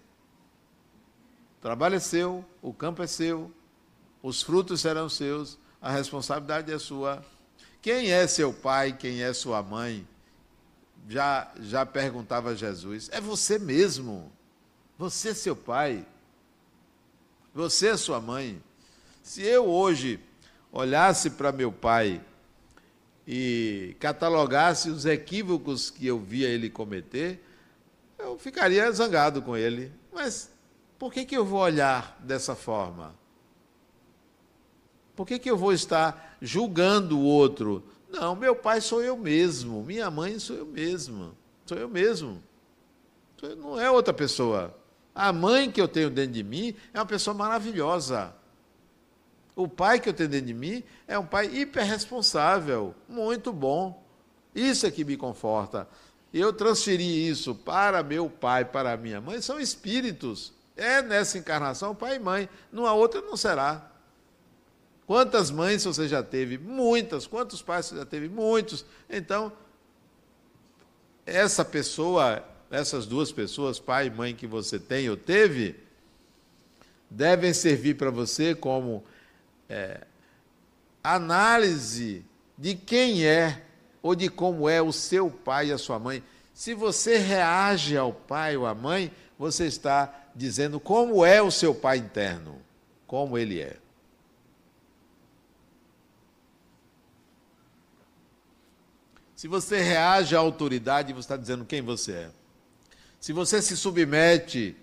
O 1.58 1.60
trabalho 1.60 1.96
é 1.96 2.00
seu, 2.00 2.42
o 2.62 2.72
campo 2.72 3.02
é 3.02 3.06
seu, 3.06 3.52
os 4.22 4.40
frutos 4.40 4.80
serão 4.80 5.06
seus, 5.10 5.60
a 5.82 5.90
responsabilidade 5.90 6.72
é 6.72 6.78
sua. 6.78 7.24
Quem 7.82 8.12
é 8.12 8.24
seu 8.28 8.52
pai, 8.52 8.96
quem 8.96 9.20
é 9.20 9.32
sua 9.32 9.60
mãe? 9.60 10.06
Já, 11.08 11.52
já 11.60 11.84
perguntava 11.84 12.54
Jesus. 12.54 13.10
É 13.12 13.20
você 13.20 13.58
mesmo. 13.58 14.30
Você 14.96 15.30
é 15.30 15.34
seu 15.34 15.56
pai. 15.56 16.06
Você 17.52 17.88
é 17.88 17.96
sua 17.96 18.20
mãe. 18.20 18.62
Se 19.24 19.42
eu 19.42 19.68
hoje 19.68 20.20
olhasse 20.70 21.30
para 21.30 21.50
meu 21.50 21.72
pai 21.72 22.22
e 23.26 23.96
catalogasse 23.98 24.88
os 24.88 25.04
equívocos 25.04 25.90
que 25.90 26.06
eu 26.06 26.18
via 26.20 26.48
ele 26.48 26.70
cometer, 26.70 27.44
eu 28.16 28.38
ficaria 28.38 28.90
zangado 28.92 29.42
com 29.42 29.56
ele. 29.56 29.92
Mas 30.12 30.48
por 30.96 31.12
que, 31.12 31.24
que 31.24 31.36
eu 31.36 31.44
vou 31.44 31.60
olhar 31.60 32.16
dessa 32.22 32.54
forma? 32.54 33.20
Por 35.14 35.26
que, 35.26 35.38
que 35.38 35.50
eu 35.50 35.56
vou 35.56 35.72
estar 35.72 36.36
julgando 36.40 37.18
o 37.18 37.24
outro? 37.24 37.84
Não, 38.08 38.34
meu 38.34 38.54
pai 38.54 38.80
sou 38.80 39.02
eu 39.02 39.16
mesmo, 39.16 39.82
minha 39.82 40.10
mãe 40.10 40.38
sou 40.38 40.56
eu 40.56 40.66
mesmo, 40.66 41.36
sou 41.66 41.78
eu 41.78 41.88
mesmo. 41.88 42.42
Não 43.56 43.80
é 43.80 43.90
outra 43.90 44.12
pessoa. 44.14 44.76
A 45.14 45.32
mãe 45.32 45.70
que 45.70 45.80
eu 45.80 45.88
tenho 45.88 46.10
dentro 46.10 46.32
de 46.32 46.42
mim 46.42 46.74
é 46.94 46.98
uma 46.98 47.06
pessoa 47.06 47.34
maravilhosa. 47.34 48.34
O 49.54 49.68
pai 49.68 50.00
que 50.00 50.08
eu 50.08 50.14
tenho 50.14 50.28
dentro 50.28 50.46
de 50.46 50.54
mim 50.54 50.82
é 51.06 51.18
um 51.18 51.26
pai 51.26 51.46
hiperresponsável, 51.46 52.94
muito 53.08 53.52
bom. 53.52 54.02
Isso 54.54 54.86
é 54.86 54.90
que 54.90 55.04
me 55.04 55.16
conforta. 55.16 55.86
Eu 56.32 56.52
transferi 56.52 57.28
isso 57.28 57.54
para 57.54 58.02
meu 58.02 58.30
pai, 58.30 58.64
para 58.64 58.96
minha 58.96 59.20
mãe, 59.20 59.42
são 59.42 59.60
espíritos. 59.60 60.52
É 60.74 61.02
nessa 61.02 61.36
encarnação 61.36 61.94
pai 61.94 62.16
e 62.16 62.18
mãe, 62.18 62.48
numa 62.70 62.94
outra 62.94 63.20
não 63.20 63.36
será. 63.36 63.91
Quantas 65.06 65.50
mães 65.50 65.84
você 65.84 66.06
já 66.08 66.22
teve? 66.22 66.58
Muitas. 66.58 67.26
Quantos 67.26 67.60
pais 67.60 67.86
você 67.86 67.96
já 67.96 68.06
teve? 68.06 68.28
Muitos. 68.28 68.84
Então, 69.10 69.52
essa 71.26 71.64
pessoa, 71.64 72.44
essas 72.70 73.06
duas 73.06 73.32
pessoas, 73.32 73.78
pai 73.78 74.06
e 74.06 74.10
mãe 74.10 74.34
que 74.34 74.46
você 74.46 74.78
tem 74.78 75.08
ou 75.10 75.16
teve, 75.16 75.76
devem 77.10 77.52
servir 77.52 77.96
para 77.96 78.10
você 78.10 78.54
como 78.54 79.04
é, 79.68 80.00
análise 81.02 82.24
de 82.56 82.74
quem 82.74 83.26
é 83.26 83.62
ou 84.02 84.14
de 84.14 84.28
como 84.28 84.68
é 84.68 84.80
o 84.80 84.92
seu 84.92 85.30
pai 85.30 85.68
e 85.68 85.72
a 85.72 85.78
sua 85.78 85.98
mãe. 85.98 86.22
Se 86.54 86.74
você 86.74 87.18
reage 87.18 87.96
ao 87.96 88.12
pai 88.12 88.56
ou 88.56 88.66
à 88.66 88.74
mãe, 88.74 89.12
você 89.38 89.66
está 89.66 90.28
dizendo 90.34 90.78
como 90.78 91.24
é 91.24 91.42
o 91.42 91.50
seu 91.50 91.74
pai 91.74 91.98
interno, 91.98 92.60
como 93.06 93.36
ele 93.36 93.60
é. 93.60 93.81
Se 99.42 99.48
você 99.48 99.82
reage 99.82 100.36
à 100.36 100.38
autoridade, 100.38 101.12
você 101.12 101.18
está 101.18 101.36
dizendo 101.36 101.64
quem 101.64 101.82
você 101.82 102.12
é. 102.12 102.30
Se 103.18 103.32
você 103.32 103.60
se 103.60 103.76
submete 103.76 104.76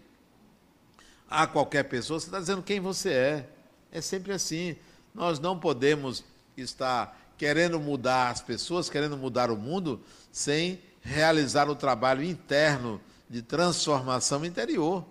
a 1.30 1.48
qualquer 1.48 1.84
pessoa, 1.84 2.20
você 2.20 2.26
está 2.26 2.42
dizendo 2.42 2.62
quem 2.62 2.82
você 2.82 3.10
é. 3.10 3.50
É 3.90 4.02
sempre 4.02 4.34
assim. 4.34 4.76
Nós 5.16 5.40
não 5.40 5.58
podemos 5.58 6.26
estar 6.58 7.18
querendo 7.38 7.80
mudar 7.80 8.32
as 8.32 8.42
pessoas, 8.42 8.90
querendo 8.90 9.16
mudar 9.16 9.50
o 9.50 9.56
mundo, 9.56 10.04
sem 10.30 10.82
realizar 11.02 11.70
o 11.70 11.76
trabalho 11.76 12.22
interno 12.22 13.00
de 13.30 13.42
transformação 13.42 14.44
interior. 14.44 15.06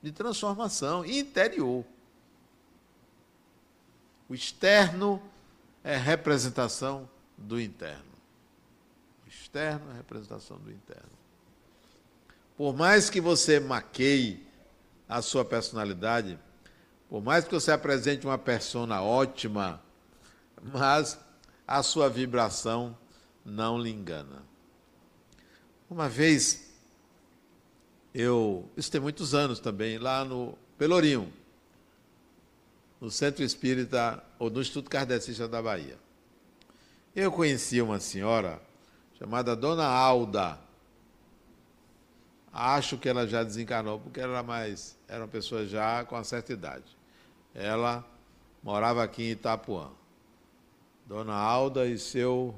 De 0.00 0.12
transformação 0.12 1.04
interior. 1.04 1.84
O 4.28 4.34
externo 4.36 5.20
é 5.82 5.96
representação 5.96 7.10
do 7.36 7.60
interno 7.60 8.17
externo, 9.28 9.90
a 9.90 9.94
representação 9.94 10.58
do 10.58 10.72
interno. 10.72 11.10
Por 12.56 12.74
mais 12.74 13.08
que 13.08 13.20
você 13.20 13.60
maqueie 13.60 14.44
a 15.08 15.22
sua 15.22 15.44
personalidade, 15.44 16.38
por 17.08 17.22
mais 17.22 17.44
que 17.44 17.54
você 17.54 17.70
apresente 17.70 18.26
uma 18.26 18.38
persona 18.38 19.02
ótima, 19.02 19.80
mas 20.62 21.18
a 21.66 21.82
sua 21.82 22.08
vibração 22.08 22.96
não 23.44 23.78
lhe 23.78 23.90
engana. 23.90 24.42
Uma 25.88 26.08
vez, 26.08 26.70
eu, 28.12 28.68
isso 28.76 28.90
tem 28.90 29.00
muitos 29.00 29.34
anos 29.34 29.60
também, 29.60 29.98
lá 29.98 30.24
no 30.24 30.58
Pelourinho, 30.76 31.32
no 33.00 33.10
Centro 33.10 33.44
Espírita, 33.44 34.22
ou 34.38 34.50
no 34.50 34.60
Instituto 34.60 34.90
Kardecista 34.90 35.46
da 35.46 35.62
Bahia. 35.62 35.98
Eu 37.14 37.32
conheci 37.32 37.80
uma 37.80 38.00
senhora 38.00 38.60
chamada 39.18 39.56
Dona 39.56 39.86
Alda. 39.86 40.58
Acho 42.52 42.96
que 42.96 43.08
ela 43.08 43.26
já 43.26 43.42
desencarnou, 43.42 43.98
porque 43.98 44.20
era 44.20 44.42
mais, 44.42 44.96
era 45.08 45.22
uma 45.22 45.28
pessoa 45.28 45.66
já 45.66 46.04
com 46.04 46.14
uma 46.14 46.24
certa 46.24 46.52
idade. 46.52 46.96
Ela 47.54 48.04
morava 48.62 49.02
aqui 49.02 49.24
em 49.24 49.30
Itapuã. 49.30 49.90
Dona 51.06 51.34
Alda 51.34 51.86
e 51.86 51.98
seu, 51.98 52.54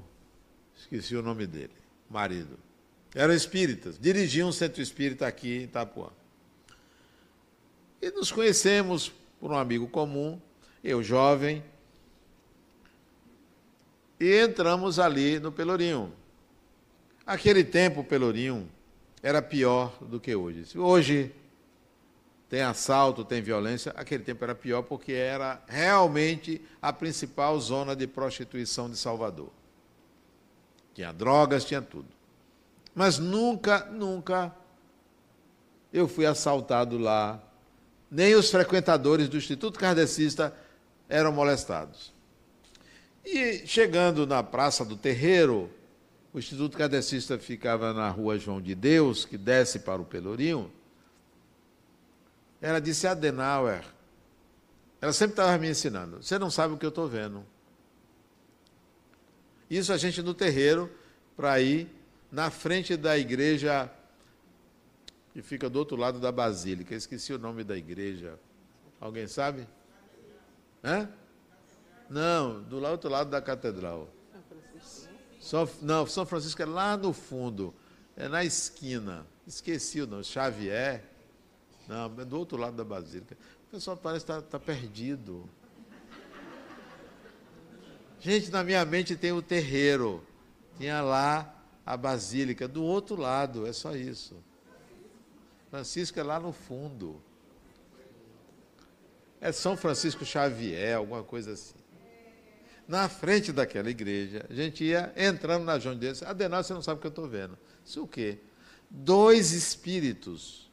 esqueci 0.77 1.17
o 1.17 1.23
nome 1.23 1.47
dele, 1.47 1.75
marido. 2.09 2.59
Eram 3.15 3.35
espíritas, 3.35 3.99
dirigiam 3.99 4.49
um 4.49 4.53
centro 4.53 4.83
espírita 4.83 5.27
aqui 5.27 5.59
em 5.59 5.63
Itapuã. 5.63 6.09
E 8.03 8.11
nos 8.11 8.31
conhecemos 8.31 9.13
por 9.41 9.51
um 9.51 9.57
amigo 9.57 9.87
comum, 9.89 10.41
eu 10.83 11.03
jovem, 11.03 11.63
e 14.19 14.43
entramos 14.43 14.99
ali 14.99 15.39
no 15.39 15.51
Pelourinho. 15.51 16.20
Aquele 17.31 17.63
tempo, 17.63 18.03
Pelourinho 18.03 18.69
era 19.23 19.41
pior 19.41 19.97
do 20.01 20.19
que 20.19 20.35
hoje. 20.35 20.77
Hoje 20.77 21.33
tem 22.49 22.61
assalto, 22.61 23.25
tem 23.25 23.41
violência, 23.41 23.93
aquele 23.95 24.25
tempo 24.25 24.43
era 24.43 24.53
pior 24.53 24.83
porque 24.83 25.13
era 25.13 25.63
realmente 25.69 26.61
a 26.83 26.93
principal 26.93 27.61
zona 27.61 27.95
de 27.95 28.09
prostituição 28.09 28.91
de 28.91 28.97
Salvador. 28.97 29.49
Tinha 30.93 31.13
drogas, 31.13 31.65
tinha 31.65 31.81
tudo. 31.81 32.09
Mas 32.97 33.21
nunca, 33.21 33.85
nunca 33.85 34.53
eu 35.93 36.09
fui 36.09 36.27
assaltado 36.27 36.99
lá. 36.99 37.41
Nem 38.11 38.35
os 38.35 38.51
frequentadores 38.51 39.29
do 39.29 39.37
Instituto 39.37 39.79
Kardecista 39.79 40.53
eram 41.09 41.31
molestados. 41.31 42.13
E 43.25 43.65
chegando 43.69 44.27
na 44.27 44.43
Praça 44.43 44.85
do 44.85 44.97
Terreiro, 44.97 45.71
o 46.33 46.39
Instituto 46.39 46.77
Cadecista 46.77 47.39
ficava 47.39 47.93
na 47.93 48.09
rua 48.09 48.39
João 48.39 48.61
de 48.61 48.75
Deus, 48.75 49.25
que 49.25 49.37
desce 49.37 49.81
para 49.81 50.01
o 50.01 50.05
Pelourinho. 50.05 50.71
Ela 52.61 52.81
disse, 52.81 53.07
Adenauer, 53.07 53.85
ela 55.01 55.13
sempre 55.13 55.33
estava 55.33 55.57
me 55.59 55.69
ensinando, 55.69 56.23
você 56.23 56.39
não 56.39 56.51
sabe 56.51 56.75
o 56.75 56.79
que 56.79 56.85
eu 56.85 56.91
estou 56.91 57.09
vendo. 57.09 57.45
Isso 59.69 59.93
a 59.93 59.97
gente 59.97 60.21
no 60.21 60.35
terreiro, 60.35 60.91
para 61.37 61.61
ir 61.61 61.89
na 62.31 62.51
frente 62.51 62.97
da 62.97 63.17
igreja 63.17 63.91
que 65.33 65.43
fica 65.43 65.71
do 65.71 65.79
outro 65.79 65.97
lado 65.97 66.19
da 66.19 66.31
Basílica. 66.31 66.95
Esqueci 66.95 67.33
o 67.33 67.39
nome 67.39 67.65
da 67.65 67.77
igreja. 67.77 68.39
Alguém 69.01 69.27
sabe? 69.27 69.67
Hã? 70.85 71.09
Não, 72.09 72.63
do 72.63 72.85
outro 72.85 73.09
lado 73.09 73.31
da 73.31 73.41
catedral. 73.41 74.09
São, 75.41 75.69
não, 75.81 76.07
São 76.07 76.27
Francisco 76.27 76.61
é 76.61 76.67
lá 76.67 76.99
no 76.99 77.15
fundo, 77.15 77.75
é 78.15 78.29
na 78.29 78.45
esquina. 78.45 79.27
Esqueci 79.47 80.03
o 80.03 80.07
nome, 80.07 80.23
Xavier. 80.23 81.03
Não, 81.89 82.05
é 82.21 82.25
do 82.25 82.39
outro 82.39 82.59
lado 82.59 82.77
da 82.77 82.85
Basílica. 82.85 83.37
O 83.67 83.71
pessoal 83.71 83.97
parece 83.97 84.25
estar 84.25 84.43
tá, 84.43 84.49
tá 84.49 84.61
perdido. 84.61 85.49
Gente, 88.21 88.51
na 88.51 88.63
minha 88.63 88.85
mente 88.85 89.17
tem 89.17 89.33
o 89.33 89.41
terreiro. 89.41 90.23
Tinha 90.77 91.01
lá 91.01 91.57
a 91.87 91.97
Basílica, 91.97 92.69
do 92.69 92.85
outro 92.85 93.17
lado, 93.17 93.67
é 93.67 93.73
só 93.73 93.97
isso. 93.97 94.37
Francisco 95.71 96.21
é 96.21 96.23
lá 96.23 96.39
no 96.39 96.53
fundo. 96.53 97.21
É 99.41 99.51
São 99.53 99.75
Francisco 99.75 100.23
Xavier, 100.25 100.99
alguma 100.99 101.23
coisa 101.23 101.53
assim 101.53 101.80
na 102.91 103.09
frente 103.09 103.53
daquela 103.53 103.89
igreja, 103.89 104.45
a 104.51 104.53
gente 104.53 104.85
ia 104.85 105.13
entrando 105.17 105.65
na 105.65 105.79
João 105.79 105.97
de 105.97 106.09
Adenal, 106.25 106.63
você 106.63 106.75
não 106.75 106.83
sabe 106.83 106.99
o 106.99 107.01
que 107.01 107.07
eu 107.07 107.11
estou 107.11 107.29
vendo. 107.29 107.57
Isso 107.85 108.03
o 108.03 108.09
quê? 108.09 108.39
dois 108.91 109.53
espíritos, 109.53 110.69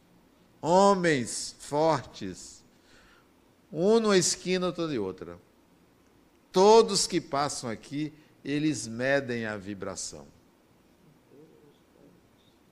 homens 0.60 1.56
fortes, 1.60 2.64
um 3.72 4.00
numa 4.00 4.18
esquina, 4.18 4.66
outro 4.66 4.90
de 4.90 4.98
outra. 4.98 5.38
Todos 6.52 7.06
que 7.06 7.22
passam 7.22 7.70
aqui, 7.70 8.12
eles 8.44 8.88
medem 8.88 9.46
a 9.46 9.56
vibração. 9.56 10.26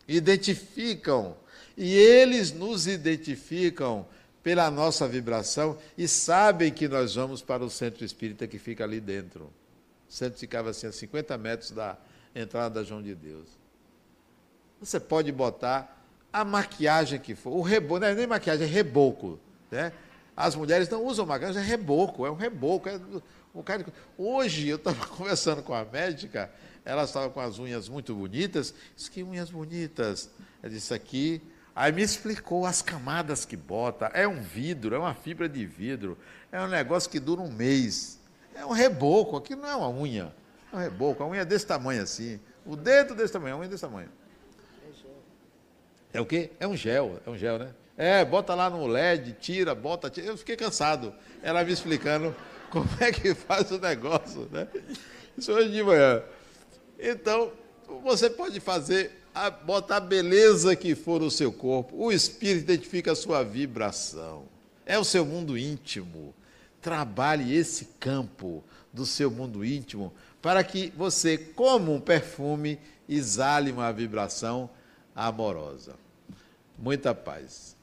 Identificam. 0.07 1.37
E 1.77 1.93
eles 1.93 2.51
nos 2.53 2.87
identificam 2.87 4.07
pela 4.45 4.69
nossa 4.69 5.07
vibração 5.07 5.75
e 5.97 6.07
sabem 6.07 6.71
que 6.71 6.87
nós 6.87 7.15
vamos 7.15 7.41
para 7.41 7.65
o 7.65 7.69
centro 7.69 8.05
espírita 8.05 8.45
que 8.45 8.59
fica 8.59 8.83
ali 8.83 9.01
dentro. 9.01 9.51
O 10.07 10.13
centro 10.13 10.37
ficava 10.37 10.69
assim 10.69 10.85
a 10.85 10.91
50 10.91 11.35
metros 11.35 11.71
da 11.71 11.97
entrada 12.35 12.75
da 12.75 12.83
João 12.83 13.01
de 13.01 13.15
Deus. 13.15 13.47
Você 14.79 14.99
pode 14.99 15.31
botar 15.31 15.99
a 16.31 16.45
maquiagem 16.45 17.19
que 17.19 17.33
for, 17.33 17.53
o 17.53 17.63
reboco, 17.63 18.01
não 18.01 18.07
é 18.07 18.13
nem 18.13 18.27
maquiagem, 18.27 18.67
é 18.67 18.69
reboco. 18.69 19.39
Né? 19.71 19.91
As 20.37 20.53
mulheres 20.53 20.87
não 20.89 21.03
usam 21.03 21.25
maquiagem, 21.25 21.59
é 21.59 21.65
reboco, 21.65 22.23
é 22.23 22.29
um 22.29 22.35
reboco. 22.35 22.87
É 22.87 22.99
um 23.55 23.63
cara, 23.63 23.83
hoje 24.15 24.67
eu 24.67 24.75
estava 24.75 25.07
conversando 25.09 25.63
com 25.63 25.73
a 25.73 25.83
médica, 25.83 26.51
ela 26.85 27.05
estava 27.05 27.31
com 27.31 27.39
as 27.39 27.57
unhas 27.57 27.89
muito 27.89 28.13
bonitas, 28.13 28.75
disse 28.95 29.09
que 29.09 29.23
unhas 29.23 29.49
bonitas. 29.49 30.29
Ela 30.61 30.71
disse 30.71 30.93
aqui, 30.93 31.41
Aí 31.75 31.91
me 31.91 32.01
explicou 32.01 32.65
as 32.65 32.81
camadas 32.81 33.43
que 33.43 33.57
bota. 33.57 34.05
É 34.13 34.25
um 34.25 34.41
vidro, 34.41 34.95
é 34.95 34.97
uma 34.97 35.13
fibra 35.13 35.49
de 35.49 35.65
vidro. 35.65 36.17
É 36.49 36.61
um 36.61 36.67
negócio 36.67 37.09
que 37.09 37.19
dura 37.19 37.41
um 37.41 37.51
mês. 37.51 38.17
É 38.55 38.65
um 38.65 38.71
reboco, 38.71 39.35
aqui 39.35 39.55
não 39.55 39.67
é 39.67 39.75
uma 39.75 39.89
unha. 39.89 40.33
É 40.71 40.75
um 40.77 40.79
reboco, 40.79 41.21
a 41.21 41.27
unha 41.27 41.41
é 41.41 41.45
desse 41.45 41.67
tamanho 41.67 42.01
assim. 42.01 42.39
O 42.65 42.77
dedo 42.77 43.13
desse 43.13 43.33
tamanho, 43.33 43.55
a 43.55 43.57
unha 43.59 43.67
é 43.67 43.69
desse 43.69 43.81
tamanho. 43.81 44.09
É 46.13 46.21
o 46.21 46.25
quê? 46.25 46.51
É 46.61 46.65
um 46.65 46.77
gel, 46.77 47.19
é 47.25 47.29
um 47.29 47.37
gel, 47.37 47.59
né? 47.59 47.75
É, 47.97 48.23
bota 48.23 48.55
lá 48.55 48.69
no 48.69 48.87
LED, 48.87 49.33
tira, 49.33 49.75
bota, 49.75 50.09
tira. 50.09 50.27
Eu 50.27 50.37
fiquei 50.37 50.55
cansado. 50.55 51.13
Ela 51.43 51.61
me 51.65 51.73
explicando 51.73 52.33
como 52.71 52.87
é 53.01 53.11
que 53.11 53.35
faz 53.35 53.69
o 53.71 53.77
negócio, 53.77 54.47
né? 54.49 54.65
Isso 55.37 55.51
hoje 55.51 55.69
de 55.69 55.83
manhã. 55.83 56.23
Então, 56.97 57.51
você 58.01 58.29
pode 58.29 58.61
fazer 58.61 59.24
a, 59.35 59.49
botar 59.49 59.97
a 59.97 59.99
beleza 59.99 60.75
que 60.75 60.95
for 60.95 61.21
o 61.21 61.29
seu 61.29 61.51
corpo. 61.51 61.95
O 61.97 62.11
espírito 62.11 62.71
identifica 62.71 63.11
a 63.11 63.15
sua 63.15 63.43
vibração. 63.43 64.45
É 64.85 64.97
o 64.97 65.03
seu 65.03 65.25
mundo 65.25 65.57
íntimo. 65.57 66.33
Trabalhe 66.81 67.53
esse 67.53 67.85
campo 67.99 68.63
do 68.93 69.05
seu 69.05 69.29
mundo 69.29 69.65
íntimo 69.65 70.13
para 70.41 70.63
que 70.63 70.93
você, 70.95 71.37
como 71.37 71.93
um 71.93 71.99
perfume, 71.99 72.79
exale 73.09 73.71
uma 73.71 73.91
vibração 73.91 74.69
amorosa. 75.13 75.95
Muita 76.77 77.13
paz. 77.13 77.74